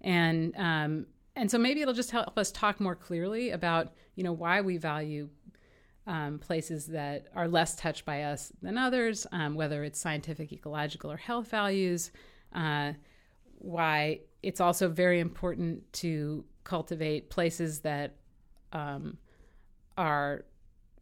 and 0.02 0.54
um, 0.56 1.06
and 1.34 1.50
so 1.50 1.58
maybe 1.58 1.82
it'll 1.82 1.94
just 1.94 2.10
help 2.10 2.38
us 2.38 2.50
talk 2.50 2.80
more 2.80 2.94
clearly 2.94 3.50
about 3.50 3.92
you 4.14 4.24
know 4.24 4.32
why 4.32 4.60
we 4.60 4.76
value 4.76 5.28
um, 6.06 6.38
places 6.38 6.86
that 6.86 7.26
are 7.34 7.48
less 7.48 7.74
touched 7.74 8.04
by 8.04 8.22
us 8.22 8.52
than 8.62 8.78
others, 8.78 9.26
um, 9.32 9.54
whether 9.54 9.82
it's 9.82 9.98
scientific, 9.98 10.52
ecological, 10.52 11.10
or 11.10 11.16
health 11.16 11.48
values. 11.48 12.12
Uh, 12.54 12.92
why 13.58 14.20
it's 14.42 14.60
also 14.60 14.88
very 14.88 15.18
important 15.18 15.92
to 15.92 16.44
cultivate 16.62 17.30
places 17.30 17.80
that 17.80 18.16
um, 18.72 19.16
are 19.96 20.44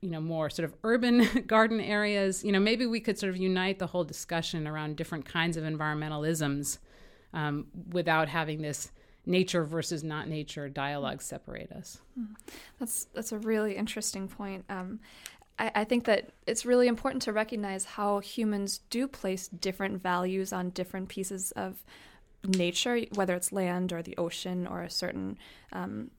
you 0.05 0.11
know 0.11 0.21
more 0.21 0.51
sort 0.51 0.65
of 0.65 0.75
urban 0.85 1.27
garden 1.47 1.81
areas 1.81 2.45
you 2.45 2.53
know 2.53 2.61
maybe 2.61 2.85
we 2.85 3.01
could 3.01 3.19
sort 3.19 3.31
of 3.31 3.39
unite 3.39 3.79
the 3.79 3.87
whole 3.87 4.05
discussion 4.05 4.69
around 4.69 4.97
different 4.97 5.25
kinds 5.25 5.57
of 5.57 5.65
environmentalisms 5.65 6.79
um, 7.33 7.67
without 7.91 8.29
having 8.29 8.61
this 8.61 8.93
nature 9.25 9.65
versus 9.65 10.05
not 10.05 10.29
nature 10.29 10.69
dialogue 10.69 11.23
separate 11.23 11.73
us 11.73 12.03
hmm. 12.15 12.35
that's 12.79 13.07
that's 13.15 13.33
a 13.33 13.39
really 13.39 13.75
interesting 13.75 14.29
point 14.29 14.63
um, 14.69 15.01
I, 15.59 15.71
I 15.75 15.85
think 15.85 16.05
that 16.05 16.31
it's 16.47 16.67
really 16.67 16.87
important 16.87 17.23
to 17.23 17.33
recognize 17.33 17.87
how 17.87 18.19
humans 18.19 18.81
do 18.91 19.09
place 19.09 19.49
different 19.49 20.03
values 20.03 20.53
on 20.53 20.71
different 20.71 21.09
pieces 21.09 21.53
of 21.53 21.83
nature, 22.45 23.01
whether 23.15 23.35
it's 23.35 23.53
land 23.53 23.93
or 23.93 24.03
the 24.03 24.17
ocean 24.19 24.67
or 24.67 24.83
a 24.83 24.91
certain 24.91 25.39
um, 25.73 26.11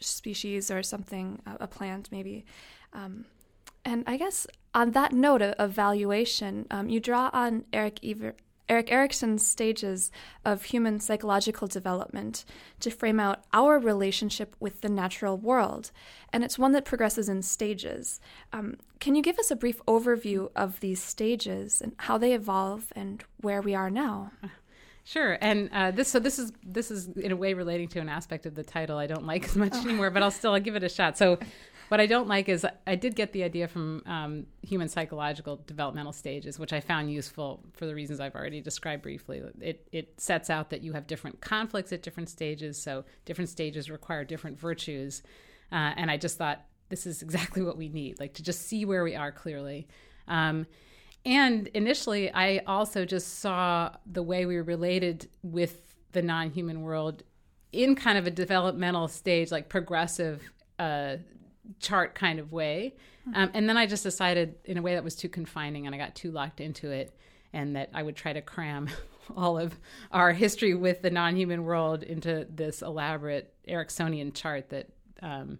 species 0.00 0.70
or 0.70 0.82
something, 0.82 1.40
a, 1.46 1.66
plant 1.66 2.08
maybe. 2.12 2.44
Um, 2.94 3.26
and 3.84 4.04
I 4.06 4.16
guess 4.16 4.46
on 4.72 4.92
that 4.92 5.12
note 5.12 5.42
of, 5.42 5.52
of 5.58 5.72
valuation, 5.72 6.66
um, 6.70 6.88
you 6.88 7.00
draw 7.00 7.30
on 7.32 7.64
Eric 7.72 8.00
Ever- 8.02 8.36
Erik 8.68 8.90
Erikson's 8.90 9.46
stages 9.46 10.10
of 10.44 10.64
human 10.64 10.98
psychological 10.98 11.68
development 11.68 12.44
to 12.80 12.90
frame 12.90 13.20
out 13.20 13.44
our 13.52 13.78
relationship 13.78 14.56
with 14.58 14.80
the 14.80 14.88
natural 14.88 15.36
world, 15.36 15.90
and 16.32 16.42
it's 16.42 16.58
one 16.58 16.72
that 16.72 16.86
progresses 16.86 17.28
in 17.28 17.42
stages. 17.42 18.20
Um, 18.52 18.78
can 19.00 19.14
you 19.14 19.22
give 19.22 19.38
us 19.38 19.50
a 19.50 19.56
brief 19.56 19.84
overview 19.86 20.50
of 20.56 20.80
these 20.80 21.02
stages 21.02 21.82
and 21.82 21.92
how 21.98 22.16
they 22.16 22.32
evolve 22.32 22.90
and 22.96 23.22
where 23.42 23.60
we 23.60 23.74
are 23.74 23.90
now? 23.90 24.32
Sure, 25.06 25.36
and 25.42 25.68
uh, 25.70 25.90
this 25.90 26.08
so 26.08 26.18
this 26.18 26.38
is 26.38 26.50
this 26.64 26.90
is 26.90 27.08
in 27.08 27.30
a 27.30 27.36
way 27.36 27.52
relating 27.52 27.88
to 27.88 28.00
an 28.00 28.08
aspect 28.08 28.46
of 28.46 28.54
the 28.54 28.64
title 28.64 28.96
I 28.96 29.06
don't 29.06 29.26
like 29.26 29.44
as 29.44 29.54
much 29.56 29.74
oh. 29.74 29.82
anymore, 29.82 30.08
but 30.08 30.22
I'll 30.22 30.30
still 30.30 30.54
I'll 30.54 30.60
give 30.60 30.76
it 30.76 30.82
a 30.82 30.88
shot. 30.88 31.18
So, 31.18 31.38
what 31.88 32.00
I 32.00 32.06
don't 32.06 32.28
like 32.28 32.48
is 32.48 32.66
I 32.86 32.94
did 32.94 33.14
get 33.14 33.32
the 33.32 33.42
idea 33.42 33.68
from 33.68 34.02
um, 34.06 34.46
human 34.62 34.88
psychological 34.88 35.60
developmental 35.66 36.12
stages, 36.12 36.58
which 36.58 36.72
I 36.72 36.80
found 36.80 37.12
useful 37.12 37.62
for 37.72 37.86
the 37.86 37.94
reasons 37.94 38.20
I've 38.20 38.34
already 38.34 38.60
described 38.60 39.02
briefly. 39.02 39.42
It 39.60 39.88
it 39.92 40.20
sets 40.20 40.50
out 40.50 40.70
that 40.70 40.82
you 40.82 40.92
have 40.92 41.06
different 41.06 41.40
conflicts 41.40 41.92
at 41.92 42.02
different 42.02 42.28
stages, 42.28 42.80
so 42.80 43.04
different 43.24 43.50
stages 43.50 43.90
require 43.90 44.24
different 44.24 44.58
virtues, 44.58 45.22
uh, 45.72 45.92
and 45.96 46.10
I 46.10 46.16
just 46.16 46.38
thought 46.38 46.64
this 46.88 47.06
is 47.06 47.22
exactly 47.22 47.62
what 47.62 47.76
we 47.76 47.88
need, 47.88 48.20
like 48.20 48.34
to 48.34 48.42
just 48.42 48.62
see 48.62 48.84
where 48.84 49.04
we 49.04 49.14
are 49.14 49.32
clearly. 49.32 49.86
Um, 50.28 50.66
and 51.26 51.68
initially, 51.68 52.30
I 52.32 52.58
also 52.66 53.04
just 53.04 53.38
saw 53.38 53.90
the 54.04 54.22
way 54.22 54.44
we 54.44 54.56
were 54.56 54.62
related 54.62 55.28
with 55.42 55.96
the 56.12 56.22
non 56.22 56.50
human 56.50 56.82
world 56.82 57.22
in 57.72 57.94
kind 57.94 58.18
of 58.18 58.26
a 58.26 58.30
developmental 58.30 59.08
stage, 59.08 59.50
like 59.50 59.68
progressive 59.68 60.42
uh, 60.78 61.16
chart 61.80 62.14
kind 62.14 62.38
of 62.38 62.52
way. 62.52 62.94
Hmm. 63.24 63.34
Um, 63.34 63.50
and 63.54 63.68
then 63.68 63.76
I 63.76 63.86
just 63.86 64.02
decided 64.02 64.56
in 64.64 64.78
a 64.78 64.82
way 64.82 64.94
that 64.94 65.04
was 65.04 65.14
too 65.14 65.28
confining 65.28 65.86
and 65.86 65.94
I 65.94 65.98
got 65.98 66.14
too 66.14 66.30
locked 66.30 66.60
into 66.60 66.90
it, 66.90 67.14
and 67.52 67.76
that 67.76 67.90
I 67.94 68.02
would 68.02 68.16
try 68.16 68.32
to 68.32 68.42
cram 68.42 68.88
all 69.36 69.58
of 69.58 69.78
our 70.10 70.32
history 70.32 70.74
with 70.74 71.02
the 71.02 71.10
non 71.10 71.36
human 71.36 71.64
world 71.64 72.02
into 72.02 72.46
this 72.50 72.82
elaborate 72.82 73.52
Eriksonian 73.68 74.34
chart 74.34 74.70
that. 74.70 74.88
Um, 75.22 75.58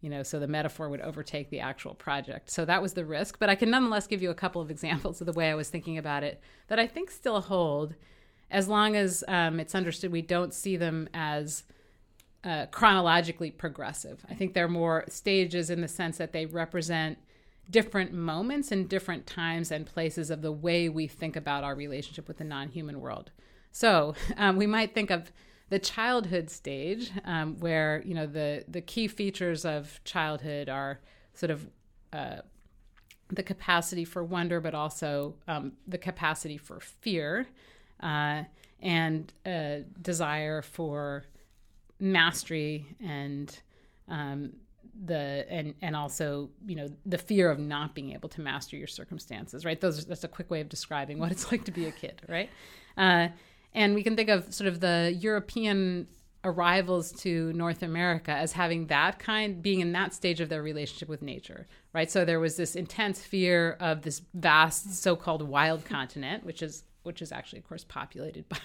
you 0.00 0.10
know, 0.10 0.22
so 0.22 0.38
the 0.38 0.46
metaphor 0.46 0.90
would 0.90 1.00
overtake 1.00 1.48
the 1.48 1.60
actual 1.60 1.94
project. 1.94 2.50
So 2.50 2.66
that 2.66 2.82
was 2.82 2.92
the 2.92 3.06
risk. 3.06 3.38
But 3.38 3.48
I 3.48 3.54
can 3.54 3.70
nonetheless 3.70 4.06
give 4.06 4.20
you 4.20 4.28
a 4.28 4.34
couple 4.34 4.60
of 4.60 4.70
examples 4.70 5.22
of 5.22 5.26
the 5.26 5.32
way 5.32 5.50
I 5.50 5.54
was 5.54 5.70
thinking 5.70 5.96
about 5.96 6.22
it 6.22 6.42
that 6.68 6.78
I 6.78 6.86
think 6.86 7.10
still 7.10 7.40
hold, 7.40 7.94
as 8.50 8.68
long 8.68 8.96
as 8.96 9.24
um, 9.28 9.58
it's 9.58 9.74
understood 9.74 10.12
we 10.12 10.20
don't 10.20 10.52
see 10.52 10.76
them 10.76 11.08
as 11.14 11.64
uh, 12.44 12.66
chronologically 12.66 13.50
progressive. 13.50 14.24
I 14.28 14.34
think 14.34 14.54
they're 14.54 14.68
more 14.68 15.04
stages 15.08 15.70
in 15.70 15.80
the 15.80 15.88
sense 15.88 16.18
that 16.18 16.32
they 16.32 16.46
represent 16.46 17.18
different 17.70 18.12
moments 18.12 18.70
and 18.70 18.88
different 18.88 19.26
times 19.26 19.70
and 19.70 19.86
places 19.86 20.30
of 20.30 20.42
the 20.42 20.52
way 20.52 20.88
we 20.88 21.06
think 21.06 21.36
about 21.36 21.64
our 21.64 21.74
relationship 21.74 22.28
with 22.28 22.36
the 22.36 22.44
non 22.44 22.68
human 22.68 23.00
world. 23.00 23.30
So 23.72 24.14
um, 24.36 24.56
we 24.56 24.66
might 24.66 24.94
think 24.94 25.10
of 25.10 25.32
the 25.70 25.78
childhood 25.78 26.50
stage, 26.50 27.10
um, 27.24 27.58
where 27.58 28.02
you 28.04 28.14
know 28.14 28.26
the 28.26 28.64
the 28.68 28.82
key 28.82 29.08
features 29.08 29.64
of 29.64 30.00
childhood 30.04 30.68
are 30.68 31.00
sort 31.32 31.50
of 31.50 31.66
uh, 32.12 32.36
the 33.30 33.42
capacity 33.42 34.04
for 34.04 34.22
wonder, 34.22 34.60
but 34.60 34.74
also 34.74 35.34
um, 35.48 35.72
the 35.88 35.98
capacity 35.98 36.58
for 36.58 36.80
fear 36.80 37.46
uh, 38.00 38.44
and 38.80 39.32
a 39.46 39.84
desire 40.02 40.60
for 40.60 41.24
mastery 42.00 42.86
and 43.00 43.60
um, 44.08 44.52
the 45.06 45.44
and 45.50 45.74
and 45.82 45.96
also 45.96 46.50
you 46.66 46.76
know 46.76 46.88
the 47.06 47.18
fear 47.18 47.50
of 47.50 47.58
not 47.58 47.94
being 47.94 48.12
able 48.12 48.28
to 48.28 48.40
master 48.40 48.76
your 48.76 48.86
circumstances 48.86 49.64
right 49.64 49.80
those 49.80 50.04
that's 50.04 50.22
a 50.22 50.28
quick 50.28 50.50
way 50.50 50.60
of 50.60 50.68
describing 50.68 51.18
what 51.18 51.32
it's 51.32 51.50
like 51.52 51.64
to 51.64 51.72
be 51.72 51.86
a 51.86 51.92
kid 51.92 52.22
right 52.28 52.50
uh, 52.96 53.28
and 53.74 53.94
we 53.94 54.02
can 54.02 54.16
think 54.16 54.28
of 54.28 54.54
sort 54.54 54.68
of 54.68 54.80
the 54.80 55.16
European 55.18 56.06
arrivals 56.44 57.10
to 57.10 57.52
North 57.54 57.82
America 57.82 58.30
as 58.30 58.52
having 58.52 58.86
that 58.86 59.18
kind, 59.18 59.62
being 59.62 59.80
in 59.80 59.92
that 59.92 60.12
stage 60.14 60.40
of 60.40 60.48
their 60.48 60.62
relationship 60.62 61.08
with 61.08 61.22
nature, 61.22 61.66
right? 61.92 62.10
So 62.10 62.24
there 62.24 62.38
was 62.38 62.56
this 62.56 62.76
intense 62.76 63.20
fear 63.20 63.76
of 63.80 64.02
this 64.02 64.20
vast 64.34 64.94
so-called 64.94 65.42
wild 65.42 65.84
continent, 65.84 66.44
which 66.44 66.62
is 66.62 66.84
which 67.02 67.20
is 67.20 67.32
actually, 67.32 67.58
of 67.58 67.68
course, 67.68 67.84
populated 67.84 68.48
by 68.48 68.58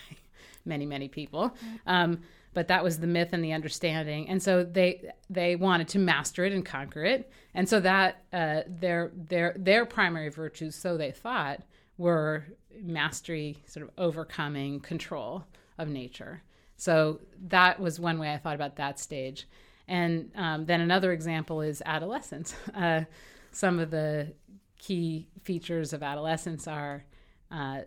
many, 0.65 0.85
many 0.85 1.07
people. 1.07 1.55
Um, 1.85 2.21
but 2.53 2.67
that 2.67 2.83
was 2.83 2.99
the 2.99 3.07
myth 3.07 3.29
and 3.31 3.43
the 3.43 3.53
understanding, 3.53 4.27
and 4.27 4.41
so 4.41 4.63
they 4.63 5.11
they 5.29 5.55
wanted 5.55 5.87
to 5.89 5.99
master 5.99 6.45
it 6.45 6.51
and 6.51 6.65
conquer 6.65 7.05
it, 7.05 7.31
and 7.53 7.69
so 7.69 7.79
that 7.79 8.23
uh, 8.33 8.61
their 8.67 9.11
their 9.15 9.55
their 9.57 9.85
primary 9.85 10.29
virtues, 10.29 10.75
so 10.75 10.97
they 10.97 11.11
thought, 11.11 11.61
were 11.97 12.45
mastery, 12.81 13.57
sort 13.67 13.85
of 13.85 13.91
overcoming 13.97 14.79
control 14.79 15.43
of 15.77 15.89
nature. 15.89 16.41
So 16.75 17.19
that 17.47 17.79
was 17.79 17.99
one 17.99 18.19
way 18.19 18.33
I 18.33 18.37
thought 18.37 18.55
about 18.55 18.77
that 18.77 18.99
stage. 18.99 19.47
And 19.87 20.31
um, 20.35 20.65
then 20.65 20.81
another 20.81 21.11
example 21.11 21.61
is 21.61 21.83
adolescence. 21.85 22.55
Uh, 22.75 23.03
some 23.51 23.79
of 23.79 23.89
the 23.89 24.31
key 24.77 25.27
features 25.43 25.91
of 25.91 26.03
adolescence 26.03 26.67
are 26.67 27.03
uh, 27.51 27.81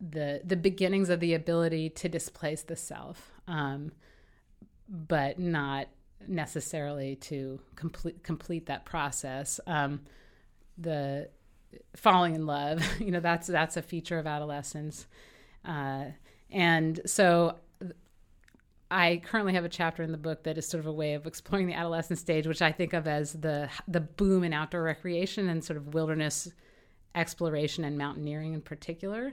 the 0.00 0.40
the 0.44 0.56
beginnings 0.56 1.08
of 1.08 1.20
the 1.20 1.34
ability 1.34 1.90
to 1.90 2.08
displace 2.08 2.62
the 2.62 2.76
self, 2.76 3.32
um, 3.48 3.92
but 4.88 5.38
not 5.38 5.88
necessarily 6.28 7.16
to 7.16 7.60
complete 7.74 8.22
complete 8.22 8.66
that 8.66 8.84
process. 8.84 9.60
Um, 9.66 10.00
the 10.78 11.28
falling 11.94 12.34
in 12.34 12.46
love. 12.46 12.82
you 13.00 13.10
know, 13.10 13.20
that's 13.20 13.46
that's 13.46 13.76
a 13.76 13.82
feature 13.82 14.18
of 14.18 14.26
adolescence. 14.26 15.06
Uh, 15.64 16.06
and 16.50 17.00
so 17.06 17.56
I 18.90 19.20
currently 19.24 19.54
have 19.54 19.64
a 19.64 19.68
chapter 19.68 20.02
in 20.02 20.12
the 20.12 20.18
book 20.18 20.44
that 20.44 20.58
is 20.58 20.68
sort 20.68 20.80
of 20.80 20.86
a 20.86 20.92
way 20.92 21.14
of 21.14 21.26
exploring 21.26 21.66
the 21.66 21.74
adolescent 21.74 22.18
stage, 22.18 22.46
which 22.46 22.62
I 22.62 22.72
think 22.72 22.92
of 22.92 23.06
as 23.06 23.32
the 23.32 23.68
the 23.88 24.00
boom 24.00 24.44
in 24.44 24.52
outdoor 24.52 24.82
recreation 24.82 25.48
and 25.48 25.64
sort 25.64 25.76
of 25.76 25.94
wilderness 25.94 26.48
exploration 27.14 27.84
and 27.84 27.98
mountaineering 27.98 28.54
in 28.54 28.60
particular. 28.60 29.32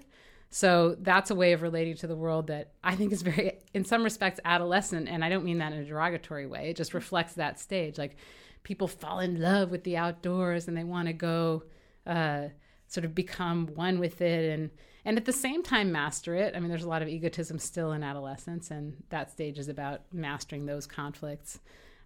So 0.54 0.96
that's 1.00 1.32
a 1.32 1.36
way 1.36 1.54
of 1.54 1.64
relating 1.64 1.96
to 1.98 2.06
the 2.06 2.16
world 2.16 2.46
that 2.48 2.74
I 2.84 2.96
think 2.96 3.12
is 3.12 3.24
very, 3.24 3.58
in 3.74 3.84
some 3.86 4.04
respects, 4.04 4.40
adolescent. 4.46 5.10
And 5.10 5.26
I 5.26 5.30
don't 5.30 5.44
mean 5.44 5.58
that 5.58 5.74
in 5.74 5.80
a 5.80 5.84
derogatory 5.84 6.46
way. 6.46 6.70
It 6.70 6.78
just 6.78 6.94
reflects 6.94 7.34
that 7.34 7.60
stage. 7.60 7.98
Like 7.98 8.18
people 8.62 8.88
fall 8.88 9.20
in 9.20 9.42
love 9.42 9.72
with 9.72 9.84
the 9.84 9.98
outdoors 9.98 10.68
and 10.68 10.78
they 10.78 10.84
want 10.84 11.08
to 11.08 11.14
go 11.14 11.64
uh, 12.06 12.50
sort 12.86 13.04
of 13.04 13.16
become 13.16 13.66
one 13.74 14.00
with 14.00 14.22
it 14.22 14.52
and 14.54 14.70
and 15.06 15.18
at 15.18 15.26
the 15.26 15.34
same 15.34 15.64
time 15.64 15.92
master 15.92 16.36
it. 16.36 16.56
I 16.56 16.60
mean, 16.60 16.70
there's 16.70 16.84
a 16.84 16.90
lot 16.90 17.02
of 17.02 17.10
egotism 17.10 17.60
still 17.60 17.92
in 17.92 18.04
adolescence, 18.04 18.72
and 18.72 19.04
that 19.10 19.32
stage 19.32 19.60
is 19.60 19.68
about 19.68 20.02
mastering 20.14 20.66
those 20.66 20.88
conflicts. 20.88 21.60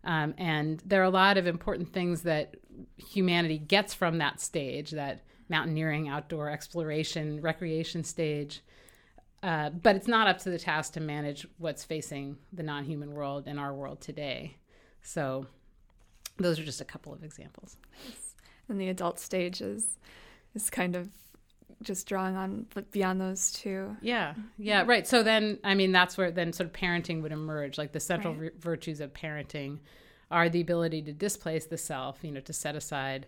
Um, 0.03 0.33
and 0.39 0.81
there 0.83 1.01
are 1.01 1.05
a 1.05 1.11
lot 1.11 1.37
of 1.37 1.45
important 1.45 1.93
things 1.93 2.23
that 2.23 2.55
humanity 2.95 3.59
gets 3.59 3.93
from 3.93 4.17
that 4.17 4.41
stage, 4.41 4.91
that 4.91 5.21
mountaineering, 5.49 6.09
outdoor 6.09 6.49
exploration, 6.49 7.41
recreation 7.41 8.03
stage. 8.03 8.61
Uh, 9.43 9.69
but 9.69 9.95
it's 9.95 10.07
not 10.07 10.27
up 10.27 10.39
to 10.39 10.49
the 10.49 10.57
task 10.57 10.93
to 10.93 10.99
manage 10.99 11.47
what's 11.57 11.83
facing 11.83 12.37
the 12.51 12.63
non 12.63 12.83
human 12.83 13.13
world 13.13 13.43
and 13.47 13.59
our 13.59 13.73
world 13.73 14.01
today. 14.01 14.57
So, 15.01 15.45
those 16.37 16.59
are 16.59 16.63
just 16.63 16.81
a 16.81 16.85
couple 16.85 17.13
of 17.13 17.23
examples 17.23 17.77
and 18.69 18.79
the 18.79 18.89
adult 18.89 19.19
stage 19.19 19.61
is 19.61 19.97
is 20.55 20.69
kind 20.69 20.95
of 20.95 21.09
just 21.83 22.07
drawing 22.07 22.35
on 22.35 22.65
beyond 22.91 23.21
those 23.21 23.51
two. 23.51 23.95
Yeah, 24.01 24.33
yeah, 24.57 24.83
right. 24.87 25.05
So 25.05 25.21
then, 25.21 25.59
I 25.63 25.75
mean, 25.75 25.91
that's 25.91 26.17
where 26.17 26.31
then 26.31 26.51
sort 26.51 26.67
of 26.67 26.73
parenting 26.73 27.21
would 27.21 27.31
emerge. 27.31 27.77
Like 27.77 27.91
the 27.91 27.99
central 27.99 28.33
right. 28.33 28.51
virtues 28.59 28.99
of 28.99 29.13
parenting 29.13 29.79
are 30.31 30.49
the 30.49 30.61
ability 30.61 31.03
to 31.03 31.13
displace 31.13 31.65
the 31.65 31.77
self, 31.77 32.23
you 32.23 32.31
know, 32.31 32.39
to 32.41 32.53
set 32.53 32.75
aside 32.75 33.27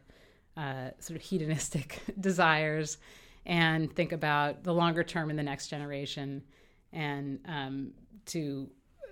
uh, 0.60 0.92
sort 1.00 1.16
of 1.16 1.22
hedonistic 1.22 2.02
desires 2.20 2.98
and 3.46 3.96
think 3.96 4.12
about 4.12 4.64
the 4.64 4.74
longer 4.74 5.04
term 5.04 5.30
in 5.30 5.38
the 5.38 5.44
next 5.44 5.70
generation 5.70 6.44
and 6.92 7.40
um, 7.46 7.92
to 8.26 8.70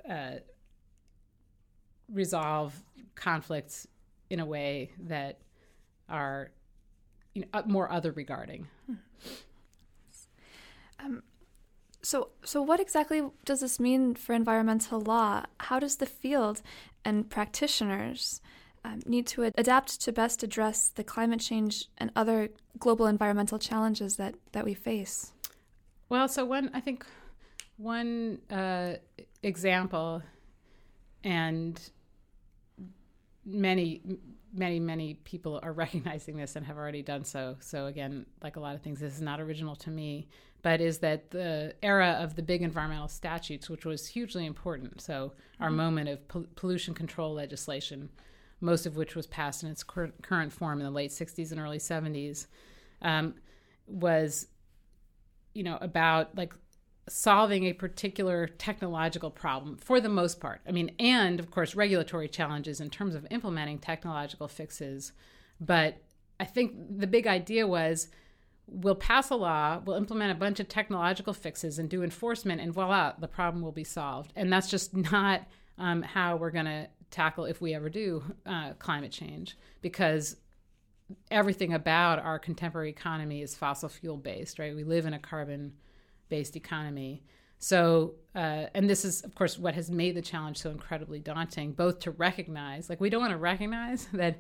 uh, 0.10 0.34
resolve 2.12 2.75
conflicts 3.16 3.88
in 4.30 4.42
a 4.42 4.46
way 4.46 4.92
that 5.00 5.39
are 6.10 6.51
you 7.34 7.46
know, 7.54 7.63
more 7.66 7.89
other 7.92 8.12
regarding. 8.12 8.68
Um, 11.00 11.24
so, 12.01 12.30
so 12.44 12.62
what 12.62 12.80
exactly 12.80 13.22
does 13.46 13.60
this 13.62 13.80
mean 13.80 14.16
for 14.16 14.34
environmental 14.34 15.00
law? 15.00 15.44
How 15.60 15.80
does 15.80 15.98
the 15.98 16.06
field 16.06 16.62
and 17.06 17.30
practitioners 17.30 18.42
um, 18.88 19.01
need 19.06 19.27
to 19.27 19.46
ad- 19.46 19.53
adapt 19.58 20.01
to 20.01 20.12
best 20.12 20.44
address 20.44 20.89
the 20.89 21.03
climate 21.03 21.39
change 21.39 21.88
and 21.98 22.12
other 22.15 22.50
global 22.79 23.06
environmental 23.06 23.60
challenges 23.60 24.15
that, 24.17 24.36
that 24.53 24.65
we 24.65 24.74
face? 24.74 25.34
Well, 26.10 26.27
so 26.27 26.46
one, 26.46 26.72
I 26.74 26.79
think 26.79 27.06
one 27.77 28.39
uh, 28.50 28.94
example, 29.44 30.22
and 31.24 31.79
many, 33.46 34.01
many, 34.53 34.79
many 34.79 35.15
people 35.15 35.60
are 35.63 35.74
recognizing 35.84 36.38
this 36.38 36.56
and 36.56 36.65
have 36.65 36.77
already 36.77 37.01
done 37.01 37.24
so. 37.25 37.58
So, 37.60 37.88
again, 37.88 38.25
like 38.41 38.56
a 38.56 38.60
lot 38.60 38.75
of 38.75 38.82
things, 38.82 39.00
this 39.00 39.13
is 39.13 39.22
not 39.22 39.41
original 39.41 39.75
to 39.77 39.89
me, 39.89 40.27
but 40.62 40.82
is 40.82 41.00
that 41.00 41.29
the 41.32 41.75
era 41.84 42.17
of 42.22 42.36
the 42.36 42.41
big 42.41 42.62
environmental 42.62 43.08
statutes, 43.08 43.70
which 43.70 43.86
was 43.86 44.08
hugely 44.08 44.46
important. 44.46 45.01
So, 45.01 45.34
our 45.60 45.67
mm-hmm. 45.67 45.77
moment 45.77 46.10
of 46.10 46.27
pol- 46.27 46.46
pollution 46.56 46.94
control 46.94 47.34
legislation, 47.34 48.10
most 48.61 48.85
of 48.85 48.95
which 48.95 49.15
was 49.15 49.27
passed 49.27 49.63
in 49.63 49.69
its 49.69 49.83
cur- 49.83 50.13
current 50.21 50.51
form 50.51 50.79
in 50.79 50.85
the 50.85 50.91
late 50.91 51.11
60s 51.11 51.51
and 51.51 51.59
early 51.59 51.77
70s, 51.77 52.47
um, 53.01 53.35
was, 53.85 54.47
you 55.53 55.63
know, 55.63 55.77
about 55.81 56.35
like 56.35 56.53
solving 57.09 57.65
a 57.65 57.73
particular 57.73 58.47
technological 58.47 59.31
problem 59.31 59.77
for 59.77 60.01
the 60.01 60.09
most 60.09 60.39
part. 60.39 60.61
I 60.67 60.71
mean, 60.71 60.91
and 60.99 61.39
of 61.39 61.51
course, 61.51 61.75
regulatory 61.75 62.27
challenges 62.27 62.81
in 62.81 62.89
terms 62.89 63.15
of 63.15 63.25
implementing 63.31 63.79
technological 63.79 64.47
fixes. 64.47 65.13
But 65.59 66.01
I 66.39 66.45
think 66.45 66.73
the 66.99 67.07
big 67.07 67.27
idea 67.27 67.65
was 67.65 68.09
we'll 68.67 68.95
pass 68.95 69.29
a 69.29 69.35
law, 69.35 69.81
we'll 69.85 69.95
implement 69.95 70.31
a 70.31 70.35
bunch 70.35 70.59
of 70.59 70.67
technological 70.67 71.33
fixes 71.33 71.79
and 71.79 71.89
do 71.89 72.03
enforcement, 72.03 72.59
and 72.59 72.73
voila, 72.73 73.13
the 73.17 73.27
problem 73.27 73.63
will 73.63 73.71
be 73.71 73.83
solved. 73.83 74.33
And 74.35 74.51
that's 74.51 74.69
just 74.69 74.93
not 74.93 75.47
um, 75.77 76.01
how 76.01 76.35
we're 76.35 76.51
going 76.51 76.65
to 76.65 76.87
tackle, 77.11 77.45
if 77.45 77.61
we 77.61 77.73
ever 77.73 77.89
do, 77.89 78.23
uh, 78.45 78.73
climate 78.73 79.11
change, 79.11 79.57
because 79.81 80.37
everything 81.31 81.73
about 81.73 82.19
our 82.19 82.39
contemporary 82.39 82.89
economy 82.89 83.41
is 83.41 83.55
fossil 83.55 83.89
fuel 83.89 84.17
based, 84.17 84.59
right? 84.59 84.75
We 84.75 84.83
live 84.83 85.05
in 85.05 85.13
a 85.13 85.19
carbon 85.19 85.73
based 86.29 86.55
economy. 86.55 87.23
So, 87.59 88.15
uh, 88.35 88.65
and 88.73 88.89
this 88.89 89.03
is, 89.03 89.23
of 89.23 89.33
course, 89.33 89.57
what 89.57 89.73
has 89.73 89.89
made 89.89 90.15
the 90.15 90.21
challenge 90.21 90.57
so 90.57 90.69
incredibly 90.69 91.19
daunting, 91.19 91.71
both 91.71 91.99
to 92.01 92.11
recognize, 92.11 92.89
like, 92.89 93.01
we 93.01 93.09
don't 93.09 93.21
want 93.21 93.31
to 93.31 93.37
recognize 93.37 94.05
that 94.13 94.37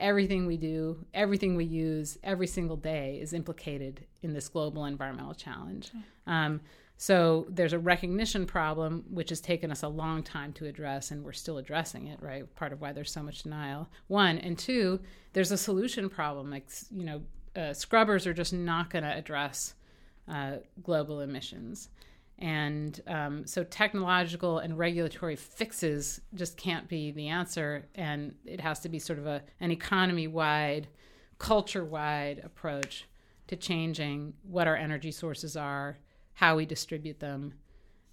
everything 0.00 0.46
we 0.46 0.56
do, 0.56 1.04
everything 1.14 1.56
we 1.56 1.64
use 1.64 2.18
every 2.22 2.46
single 2.46 2.76
day 2.76 3.18
is 3.20 3.32
implicated 3.32 4.06
in 4.22 4.32
this 4.32 4.48
global 4.48 4.84
environmental 4.84 5.34
challenge. 5.34 5.90
Um, 6.26 6.60
so 7.00 7.46
there's 7.48 7.72
a 7.72 7.78
recognition 7.78 8.44
problem, 8.44 9.04
which 9.08 9.28
has 9.28 9.40
taken 9.40 9.70
us 9.70 9.84
a 9.84 9.88
long 9.88 10.24
time 10.24 10.52
to 10.54 10.66
address, 10.66 11.12
and 11.12 11.24
we're 11.24 11.32
still 11.32 11.58
addressing 11.58 12.08
it, 12.08 12.20
right? 12.20 12.52
Part 12.56 12.72
of 12.72 12.80
why 12.80 12.92
there's 12.92 13.12
so 13.12 13.22
much 13.22 13.44
denial. 13.44 13.88
One. 14.08 14.36
And 14.38 14.58
two, 14.58 14.98
there's 15.32 15.52
a 15.52 15.56
solution 15.56 16.10
problem. 16.10 16.50
Like, 16.50 16.68
you 16.90 17.04
know, 17.04 17.22
uh, 17.54 17.72
scrubbers 17.72 18.26
are 18.26 18.34
just 18.34 18.52
not 18.52 18.90
going 18.90 19.04
to 19.04 19.16
address 19.16 19.74
uh, 20.26 20.56
global 20.82 21.20
emissions. 21.20 21.88
And 22.40 23.00
um, 23.06 23.46
so 23.46 23.62
technological 23.62 24.58
and 24.58 24.76
regulatory 24.76 25.36
fixes 25.36 26.20
just 26.34 26.56
can't 26.56 26.88
be 26.88 27.12
the 27.12 27.28
answer. 27.28 27.86
And 27.94 28.34
it 28.44 28.60
has 28.60 28.80
to 28.80 28.88
be 28.88 28.98
sort 28.98 29.20
of 29.20 29.26
a, 29.26 29.42
an 29.60 29.70
economy 29.70 30.26
wide, 30.26 30.88
culture 31.38 31.84
wide 31.84 32.40
approach 32.42 33.06
to 33.46 33.54
changing 33.54 34.34
what 34.42 34.66
our 34.66 34.76
energy 34.76 35.12
sources 35.12 35.56
are, 35.56 35.98
how 36.38 36.54
we 36.54 36.64
distribute 36.64 37.18
them, 37.18 37.52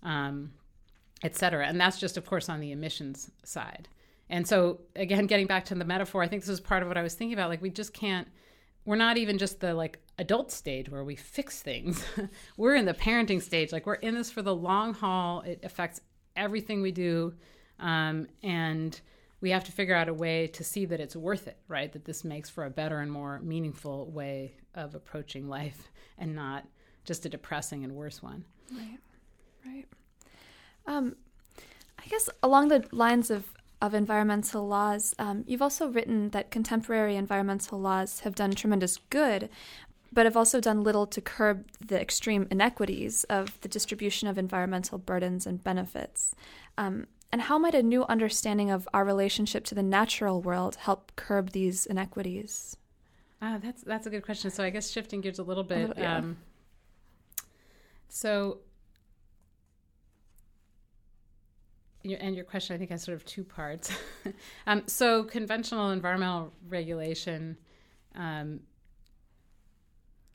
um, 0.02 0.52
et 1.22 1.36
cetera. 1.36 1.68
And 1.68 1.80
that's 1.80 2.00
just, 2.00 2.18
of 2.18 2.26
course, 2.26 2.50
on 2.50 2.60
the 2.60 2.72
emissions 2.72 3.30
side. 3.44 3.88
And 4.32 4.48
so, 4.48 4.82
again, 4.96 5.28
getting 5.28 5.46
back 5.46 5.64
to 5.66 5.76
the 5.76 5.86
metaphor, 5.86 6.24
I 6.24 6.28
think 6.28 6.42
this 6.42 6.50
is 6.50 6.60
part 6.60 6.82
of 6.82 6.88
what 6.88 6.98
I 6.98 7.04
was 7.04 7.14
thinking 7.14 7.38
about. 7.38 7.50
Like, 7.50 7.62
we 7.62 7.70
just 7.70 7.94
can't, 7.94 8.28
we're 8.84 8.96
not 8.96 9.18
even 9.18 9.38
just 9.38 9.60
the 9.60 9.76
like 9.76 10.00
adult 10.18 10.52
stage 10.52 10.90
where 10.90 11.04
we 11.04 11.16
fix 11.16 11.62
things. 11.62 12.04
we're 12.58 12.74
in 12.74 12.86
the 12.86 12.96
parenting 12.96 13.40
stage. 13.40 13.72
Like 13.72 13.86
we're 13.86 13.94
in 13.94 14.16
this 14.16 14.32
for 14.32 14.42
the 14.42 14.56
long 14.56 14.96
haul. 14.96 15.42
It 15.42 15.60
affects 15.62 16.02
everything 16.36 16.82
we 16.82 16.92
do. 16.92 17.36
Um, 17.80 18.26
and 18.42 19.00
we 19.40 19.52
have 19.52 19.66
to 19.66 19.72
figure 19.72 19.94
out 19.94 20.10
a 20.10 20.14
way 20.16 20.48
to 20.48 20.64
see 20.64 20.86
that 20.86 21.00
it's 21.00 21.16
worth 21.16 21.48
it, 21.48 21.60
right? 21.68 21.94
That 21.94 22.06
this 22.06 22.24
makes 22.24 22.50
for 22.50 22.66
a 22.66 22.72
better 22.72 23.02
and 23.02 23.12
more 23.12 23.40
meaningful 23.42 24.10
way 24.10 24.56
of 24.74 24.96
approaching 24.96 25.48
life 25.48 25.92
and 26.18 26.34
not 26.34 26.66
just 27.06 27.26
a 27.26 27.30
depressing 27.30 27.84
and 27.84 27.94
worse 27.96 28.22
one. 28.22 28.44
Right, 28.72 29.00
right. 29.66 29.86
Um, 30.88 31.16
I 31.98 32.08
guess 32.08 32.30
along 32.44 32.68
the 32.70 32.86
lines 32.92 33.32
of 33.32 33.52
of 33.82 33.94
environmental 33.94 34.68
laws, 34.68 35.14
um, 35.20 35.44
you've 35.46 35.62
also 35.62 35.88
written 35.88 36.30
that 36.30 36.50
contemporary 36.50 37.16
environmental 37.16 37.80
laws 37.80 38.22
have 38.22 38.34
done 38.34 38.52
tremendous 38.52 38.98
good, 39.10 39.50
but 40.12 40.26
have 40.26 40.38
also 40.38 40.60
done 40.62 40.82
little 40.82 41.06
to 41.06 41.22
curb 41.22 41.66
the 41.86 42.00
extreme 42.00 42.48
inequities 42.50 43.26
of 43.26 43.60
the 43.62 43.68
distribution 43.68 44.28
of 44.28 44.38
environmental 44.38 44.98
burdens 44.98 45.46
and 45.46 45.64
benefits. 45.64 46.34
Um, 46.78 47.08
and 47.32 47.44
how 47.44 47.58
might 47.58 47.76
a 47.76 47.84
new 47.84 48.06
understanding 48.06 48.72
of 48.72 48.88
our 48.94 49.04
relationship 49.04 49.66
to 49.66 49.76
the 49.76 49.84
natural 49.84 50.42
world 50.42 50.78
help 50.78 51.12
curb 51.18 51.52
these 51.52 51.86
inequities? 51.86 52.78
Uh, 53.42 53.58
that's 53.58 53.84
that's 53.84 54.08
a 54.08 54.10
good 54.10 54.24
question. 54.24 54.50
So 54.50 54.64
I 54.64 54.70
guess 54.70 54.90
shifting 54.90 55.20
gears 55.22 55.38
a 55.38 55.44
little 55.44 55.64
bit. 55.64 55.78
A 55.78 55.88
little, 55.88 56.04
yeah. 56.04 56.18
um, 56.18 56.38
so 58.16 58.60
and 62.06 62.34
your 62.34 62.46
question 62.46 62.74
I 62.74 62.78
think 62.78 62.92
has 62.92 63.04
sort 63.04 63.18
of 63.18 63.26
two 63.26 63.44
parts. 63.44 63.92
um, 64.68 64.84
so 64.88 65.24
conventional 65.24 65.92
environmental 65.92 66.54
regulation 66.70 67.58
um, 68.16 68.62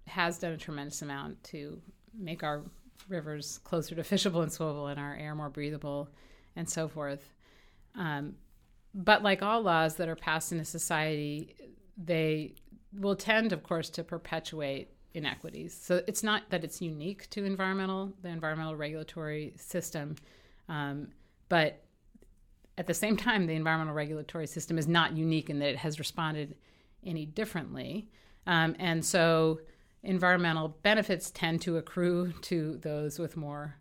has 0.06 0.36
done 0.36 0.52
a 0.52 0.58
tremendous 0.58 1.00
amount 1.00 1.42
to 1.44 1.80
make 2.12 2.42
our 2.42 2.60
rivers 3.08 3.60
closer 3.64 3.94
to 3.94 4.02
fishable 4.02 4.42
and 4.42 4.52
swimmable 4.52 4.90
and 4.90 5.00
our 5.00 5.14
air 5.14 5.34
more 5.34 5.48
breathable 5.48 6.10
and 6.56 6.68
so 6.68 6.86
forth. 6.86 7.32
Um, 7.94 8.34
but 8.92 9.22
like 9.22 9.40
all 9.40 9.62
laws 9.62 9.94
that 9.94 10.08
are 10.08 10.16
passed 10.16 10.52
in 10.52 10.60
a 10.60 10.66
society, 10.66 11.54
they 11.96 12.56
will 12.92 13.16
tend, 13.16 13.54
of 13.54 13.62
course, 13.62 13.88
to 13.90 14.04
perpetuate 14.04 14.90
inequities. 15.14 15.78
So 15.80 16.02
it's 16.06 16.22
not 16.22 16.50
that 16.50 16.64
it's 16.64 16.80
unique 16.80 17.28
to 17.30 17.44
environmental 17.44 18.12
the 18.22 18.28
environmental 18.28 18.76
regulatory 18.76 19.54
system, 19.56 20.16
um, 20.68 21.08
but 21.48 21.82
at 22.78 22.86
the 22.86 22.94
same 22.94 23.16
time, 23.16 23.46
the 23.46 23.54
environmental 23.54 23.94
regulatory 23.94 24.46
system 24.46 24.78
is 24.78 24.88
not 24.88 25.16
unique 25.16 25.50
in 25.50 25.58
that 25.58 25.70
it 25.70 25.76
has 25.76 25.98
responded 25.98 26.54
any 27.04 27.26
differently, 27.26 28.08
um, 28.46 28.74
and 28.78 29.04
so 29.04 29.60
environmental 30.02 30.68
benefits 30.82 31.30
tend 31.30 31.60
to 31.62 31.76
accrue 31.76 32.32
to 32.40 32.78
those 32.78 33.18
with 33.18 33.36
more 33.36 33.76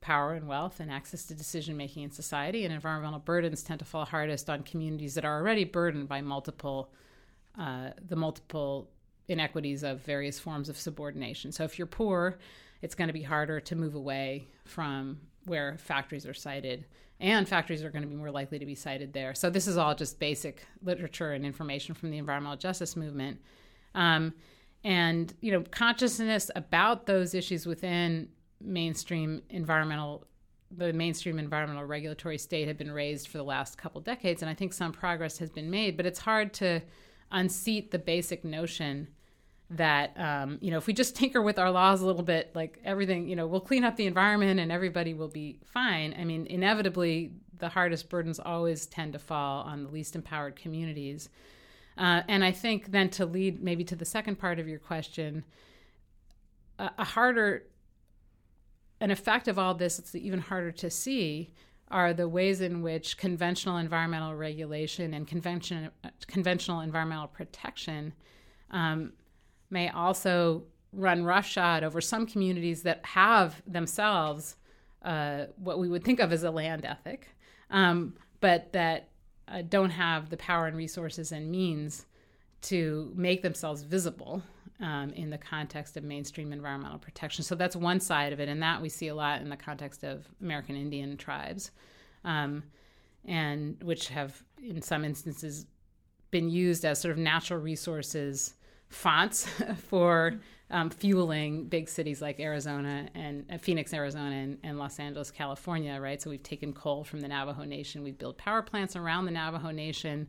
power 0.00 0.32
and 0.32 0.48
wealth 0.48 0.80
and 0.80 0.90
access 0.90 1.24
to 1.26 1.34
decision 1.34 1.76
making 1.76 2.02
in 2.02 2.10
society, 2.10 2.64
and 2.64 2.72
environmental 2.72 3.18
burdens 3.18 3.62
tend 3.62 3.78
to 3.78 3.84
fall 3.84 4.04
hardest 4.04 4.48
on 4.48 4.62
communities 4.62 5.14
that 5.14 5.24
are 5.24 5.38
already 5.38 5.64
burdened 5.64 6.08
by 6.08 6.20
multiple 6.20 6.90
uh, 7.58 7.90
the 8.08 8.16
multiple 8.16 8.88
inequities 9.28 9.82
of 9.82 10.00
various 10.02 10.38
forms 10.38 10.68
of 10.68 10.76
subordination. 10.76 11.52
So 11.52 11.64
if 11.64 11.78
you're 11.78 11.86
poor, 11.86 12.38
it's 12.80 12.94
going 12.94 13.08
to 13.08 13.14
be 13.14 13.22
harder 13.22 13.60
to 13.60 13.76
move 13.76 13.94
away 13.94 14.48
from 14.64 15.20
where 15.46 15.76
factories 15.78 16.26
are 16.26 16.34
sited 16.34 16.84
and 17.20 17.48
factories 17.48 17.84
are 17.84 17.90
going 17.90 18.02
to 18.02 18.08
be 18.08 18.16
more 18.16 18.30
likely 18.30 18.58
to 18.58 18.66
be 18.66 18.74
sited 18.74 19.12
there. 19.12 19.34
So 19.34 19.48
this 19.48 19.68
is 19.68 19.76
all 19.76 19.94
just 19.94 20.18
basic 20.18 20.66
literature 20.82 21.32
and 21.32 21.46
information 21.46 21.94
from 21.94 22.10
the 22.10 22.18
environmental 22.18 22.56
justice 22.56 22.96
movement. 22.96 23.40
Um, 23.94 24.34
and 24.84 25.34
you 25.40 25.52
know 25.52 25.62
consciousness 25.70 26.50
about 26.56 27.06
those 27.06 27.34
issues 27.34 27.66
within 27.66 28.28
mainstream 28.60 29.42
environmental 29.50 30.26
the 30.70 30.92
mainstream 30.92 31.38
environmental 31.38 31.84
regulatory 31.84 32.38
state 32.38 32.66
had 32.66 32.78
been 32.78 32.90
raised 32.90 33.28
for 33.28 33.38
the 33.38 33.44
last 33.44 33.78
couple 33.78 34.00
decades 34.00 34.42
and 34.42 34.50
i 34.50 34.54
think 34.54 34.72
some 34.72 34.92
progress 34.92 35.38
has 35.38 35.50
been 35.50 35.70
made 35.70 35.96
but 35.96 36.06
it's 36.06 36.18
hard 36.18 36.52
to 36.52 36.80
unseat 37.32 37.90
the 37.90 37.98
basic 37.98 38.44
notion 38.44 39.08
that 39.70 40.18
um, 40.20 40.58
you 40.60 40.70
know 40.70 40.78
if 40.78 40.86
we 40.86 40.92
just 40.92 41.16
tinker 41.16 41.42
with 41.42 41.58
our 41.58 41.70
laws 41.70 42.02
a 42.02 42.06
little 42.06 42.22
bit 42.22 42.50
like 42.54 42.78
everything 42.84 43.28
you 43.28 43.34
know 43.34 43.46
we'll 43.46 43.60
clean 43.60 43.84
up 43.84 43.96
the 43.96 44.06
environment 44.06 44.60
and 44.60 44.70
everybody 44.70 45.14
will 45.14 45.28
be 45.28 45.58
fine. 45.64 46.14
I 46.18 46.24
mean 46.24 46.46
inevitably 46.46 47.32
the 47.58 47.68
hardest 47.68 48.08
burdens 48.08 48.40
always 48.40 48.86
tend 48.86 49.12
to 49.12 49.18
fall 49.18 49.62
on 49.62 49.84
the 49.84 49.90
least 49.90 50.16
empowered 50.16 50.56
communities. 50.56 51.28
Uh, 51.96 52.22
and 52.26 52.44
I 52.44 52.50
think 52.50 52.90
then 52.90 53.08
to 53.10 53.24
lead 53.24 53.62
maybe 53.62 53.84
to 53.84 53.96
the 53.96 54.04
second 54.04 54.36
part 54.36 54.58
of 54.58 54.66
your 54.66 54.80
question, 54.80 55.44
a, 56.78 56.90
a 56.98 57.04
harder, 57.04 57.64
an 59.00 59.12
effect 59.12 59.46
of 59.46 59.58
all 59.58 59.74
this, 59.74 59.98
it's 59.98 60.14
even 60.14 60.40
harder 60.40 60.72
to 60.72 60.90
see, 60.90 61.52
are 61.92 62.14
the 62.14 62.28
ways 62.28 62.60
in 62.60 62.82
which 62.82 63.16
conventional 63.18 63.76
environmental 63.76 64.34
regulation 64.34 65.14
and 65.14 65.28
convention, 65.28 65.90
conventional 66.26 66.80
environmental 66.80 67.28
protection 67.28 68.12
um, 68.70 69.12
may 69.70 69.88
also 69.90 70.64
run 70.92 71.24
roughshod 71.24 71.84
over 71.84 72.00
some 72.00 72.26
communities 72.26 72.82
that 72.82 73.04
have 73.04 73.62
themselves 73.66 74.56
uh, 75.02 75.46
what 75.56 75.78
we 75.78 75.88
would 75.88 76.04
think 76.04 76.20
of 76.20 76.32
as 76.32 76.42
a 76.42 76.50
land 76.50 76.84
ethic, 76.84 77.28
um, 77.70 78.14
but 78.40 78.72
that 78.72 79.08
uh, 79.48 79.62
don't 79.68 79.90
have 79.90 80.30
the 80.30 80.36
power 80.36 80.66
and 80.66 80.76
resources 80.76 81.32
and 81.32 81.50
means 81.50 82.06
to 82.62 83.12
make 83.16 83.42
themselves 83.42 83.82
visible 83.82 84.42
um, 84.82 85.10
in 85.10 85.30
the 85.30 85.38
context 85.38 85.96
of 85.96 86.02
mainstream 86.02 86.52
environmental 86.52 86.98
protection. 86.98 87.44
So 87.44 87.54
that's 87.54 87.76
one 87.76 88.00
side 88.00 88.32
of 88.32 88.40
it, 88.40 88.48
and 88.48 88.60
that 88.62 88.82
we 88.82 88.88
see 88.88 89.08
a 89.08 89.14
lot 89.14 89.40
in 89.40 89.48
the 89.48 89.56
context 89.56 90.02
of 90.02 90.28
American 90.42 90.76
Indian 90.76 91.16
tribes, 91.16 91.70
um, 92.24 92.64
and 93.24 93.80
which 93.82 94.08
have, 94.08 94.42
in 94.62 94.82
some 94.82 95.04
instances, 95.04 95.66
been 96.32 96.50
used 96.50 96.84
as 96.84 97.00
sort 97.00 97.12
of 97.12 97.18
natural 97.18 97.60
resources 97.60 98.54
fonts 98.88 99.46
for 99.88 100.34
um, 100.70 100.90
fueling 100.90 101.66
big 101.66 101.88
cities 101.88 102.20
like 102.20 102.40
Arizona 102.40 103.08
and 103.14 103.44
uh, 103.52 103.58
Phoenix, 103.58 103.94
Arizona, 103.94 104.34
and, 104.34 104.58
and, 104.64 104.78
Los 104.78 104.98
Angeles, 104.98 105.30
California, 105.30 105.98
right? 106.00 106.20
So 106.20 106.30
we've 106.30 106.42
taken 106.42 106.72
coal 106.72 107.04
from 107.04 107.20
the 107.20 107.28
Navajo 107.28 107.64
Nation. 107.64 108.02
We've 108.02 108.18
built 108.18 108.36
power 108.36 108.62
plants 108.62 108.96
around 108.96 109.26
the 109.26 109.30
Navajo 109.30 109.70
Nation. 109.70 110.28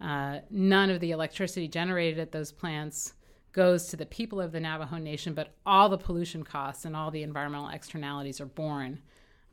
Uh, 0.00 0.40
none 0.50 0.90
of 0.90 1.00
the 1.00 1.12
electricity 1.12 1.68
generated 1.68 2.18
at 2.18 2.32
those 2.32 2.50
plants 2.50 3.14
goes 3.54 3.86
to 3.86 3.96
the 3.96 4.04
people 4.04 4.40
of 4.40 4.52
the 4.52 4.60
Navajo 4.60 4.98
Nation, 4.98 5.32
but 5.32 5.54
all 5.64 5.88
the 5.88 5.96
pollution 5.96 6.42
costs 6.42 6.84
and 6.84 6.94
all 6.94 7.10
the 7.10 7.22
environmental 7.22 7.68
externalities 7.68 8.40
are 8.40 8.46
borne 8.46 9.00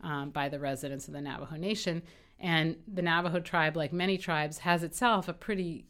um, 0.02 0.32
by 0.32 0.50
the 0.50 0.60
residents 0.60 1.08
of 1.08 1.14
the 1.14 1.22
Navajo 1.22 1.56
Nation. 1.56 2.02
And 2.40 2.76
the 2.92 3.04
Navajo 3.04 3.40
tribe, 3.40 3.78
like 3.78 3.94
many 3.94 4.18
tribes, 4.18 4.58
has 4.58 4.82
itself 4.82 5.28
a 5.28 5.34
pretty 5.34 5.86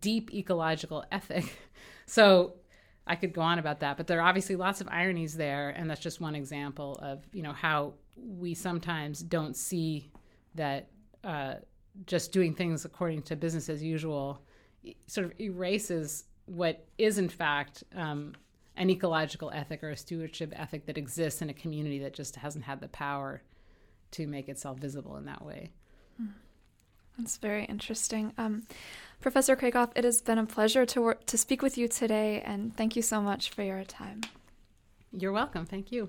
deep 0.00 0.32
ecological 0.34 1.04
ethic. 1.12 1.44
So 2.04 2.54
I 3.06 3.16
could 3.16 3.32
go 3.32 3.40
on 3.40 3.58
about 3.58 3.80
that, 3.80 3.96
but 3.96 4.06
there 4.06 4.20
are 4.20 4.28
obviously 4.28 4.56
lots 4.56 4.80
of 4.80 4.88
ironies 4.88 5.34
there, 5.34 5.70
and 5.70 5.88
that's 5.88 6.00
just 6.00 6.20
one 6.20 6.34
example 6.34 6.98
of 7.00 7.24
you 7.32 7.42
know 7.42 7.52
how 7.52 7.94
we 8.16 8.54
sometimes 8.54 9.20
don't 9.20 9.56
see 9.56 10.10
that 10.56 10.88
uh, 11.24 11.54
just 12.06 12.32
doing 12.32 12.54
things 12.54 12.84
according 12.84 13.22
to 13.22 13.36
business 13.36 13.68
as 13.68 13.82
usual 13.82 14.42
sort 15.06 15.26
of 15.26 15.40
erases 15.40 16.24
what 16.52 16.84
is 16.98 17.18
in 17.18 17.28
fact 17.28 17.82
um, 17.96 18.34
an 18.76 18.90
ecological 18.90 19.50
ethic 19.50 19.82
or 19.82 19.90
a 19.90 19.96
stewardship 19.96 20.52
ethic 20.56 20.86
that 20.86 20.98
exists 20.98 21.42
in 21.42 21.50
a 21.50 21.54
community 21.54 21.98
that 22.00 22.14
just 22.14 22.36
hasn't 22.36 22.64
had 22.64 22.80
the 22.80 22.88
power 22.88 23.42
to 24.12 24.26
make 24.26 24.48
itself 24.48 24.78
visible 24.78 25.16
in 25.16 25.24
that 25.24 25.44
way. 25.44 25.70
Hmm. 26.18 26.28
That's 27.18 27.36
very 27.38 27.64
interesting. 27.64 28.32
Um, 28.38 28.64
Professor 29.20 29.56
Krakoff, 29.56 29.92
it 29.96 30.04
has 30.04 30.20
been 30.20 30.38
a 30.38 30.46
pleasure 30.46 30.86
to 30.86 31.00
work, 31.00 31.26
to 31.26 31.38
speak 31.38 31.62
with 31.62 31.76
you 31.78 31.88
today, 31.88 32.42
and 32.44 32.76
thank 32.76 32.96
you 32.96 33.02
so 33.02 33.20
much 33.20 33.50
for 33.50 33.62
your 33.62 33.84
time. 33.84 34.22
You're 35.12 35.32
welcome. 35.32 35.66
Thank 35.66 35.92
you. 35.92 36.08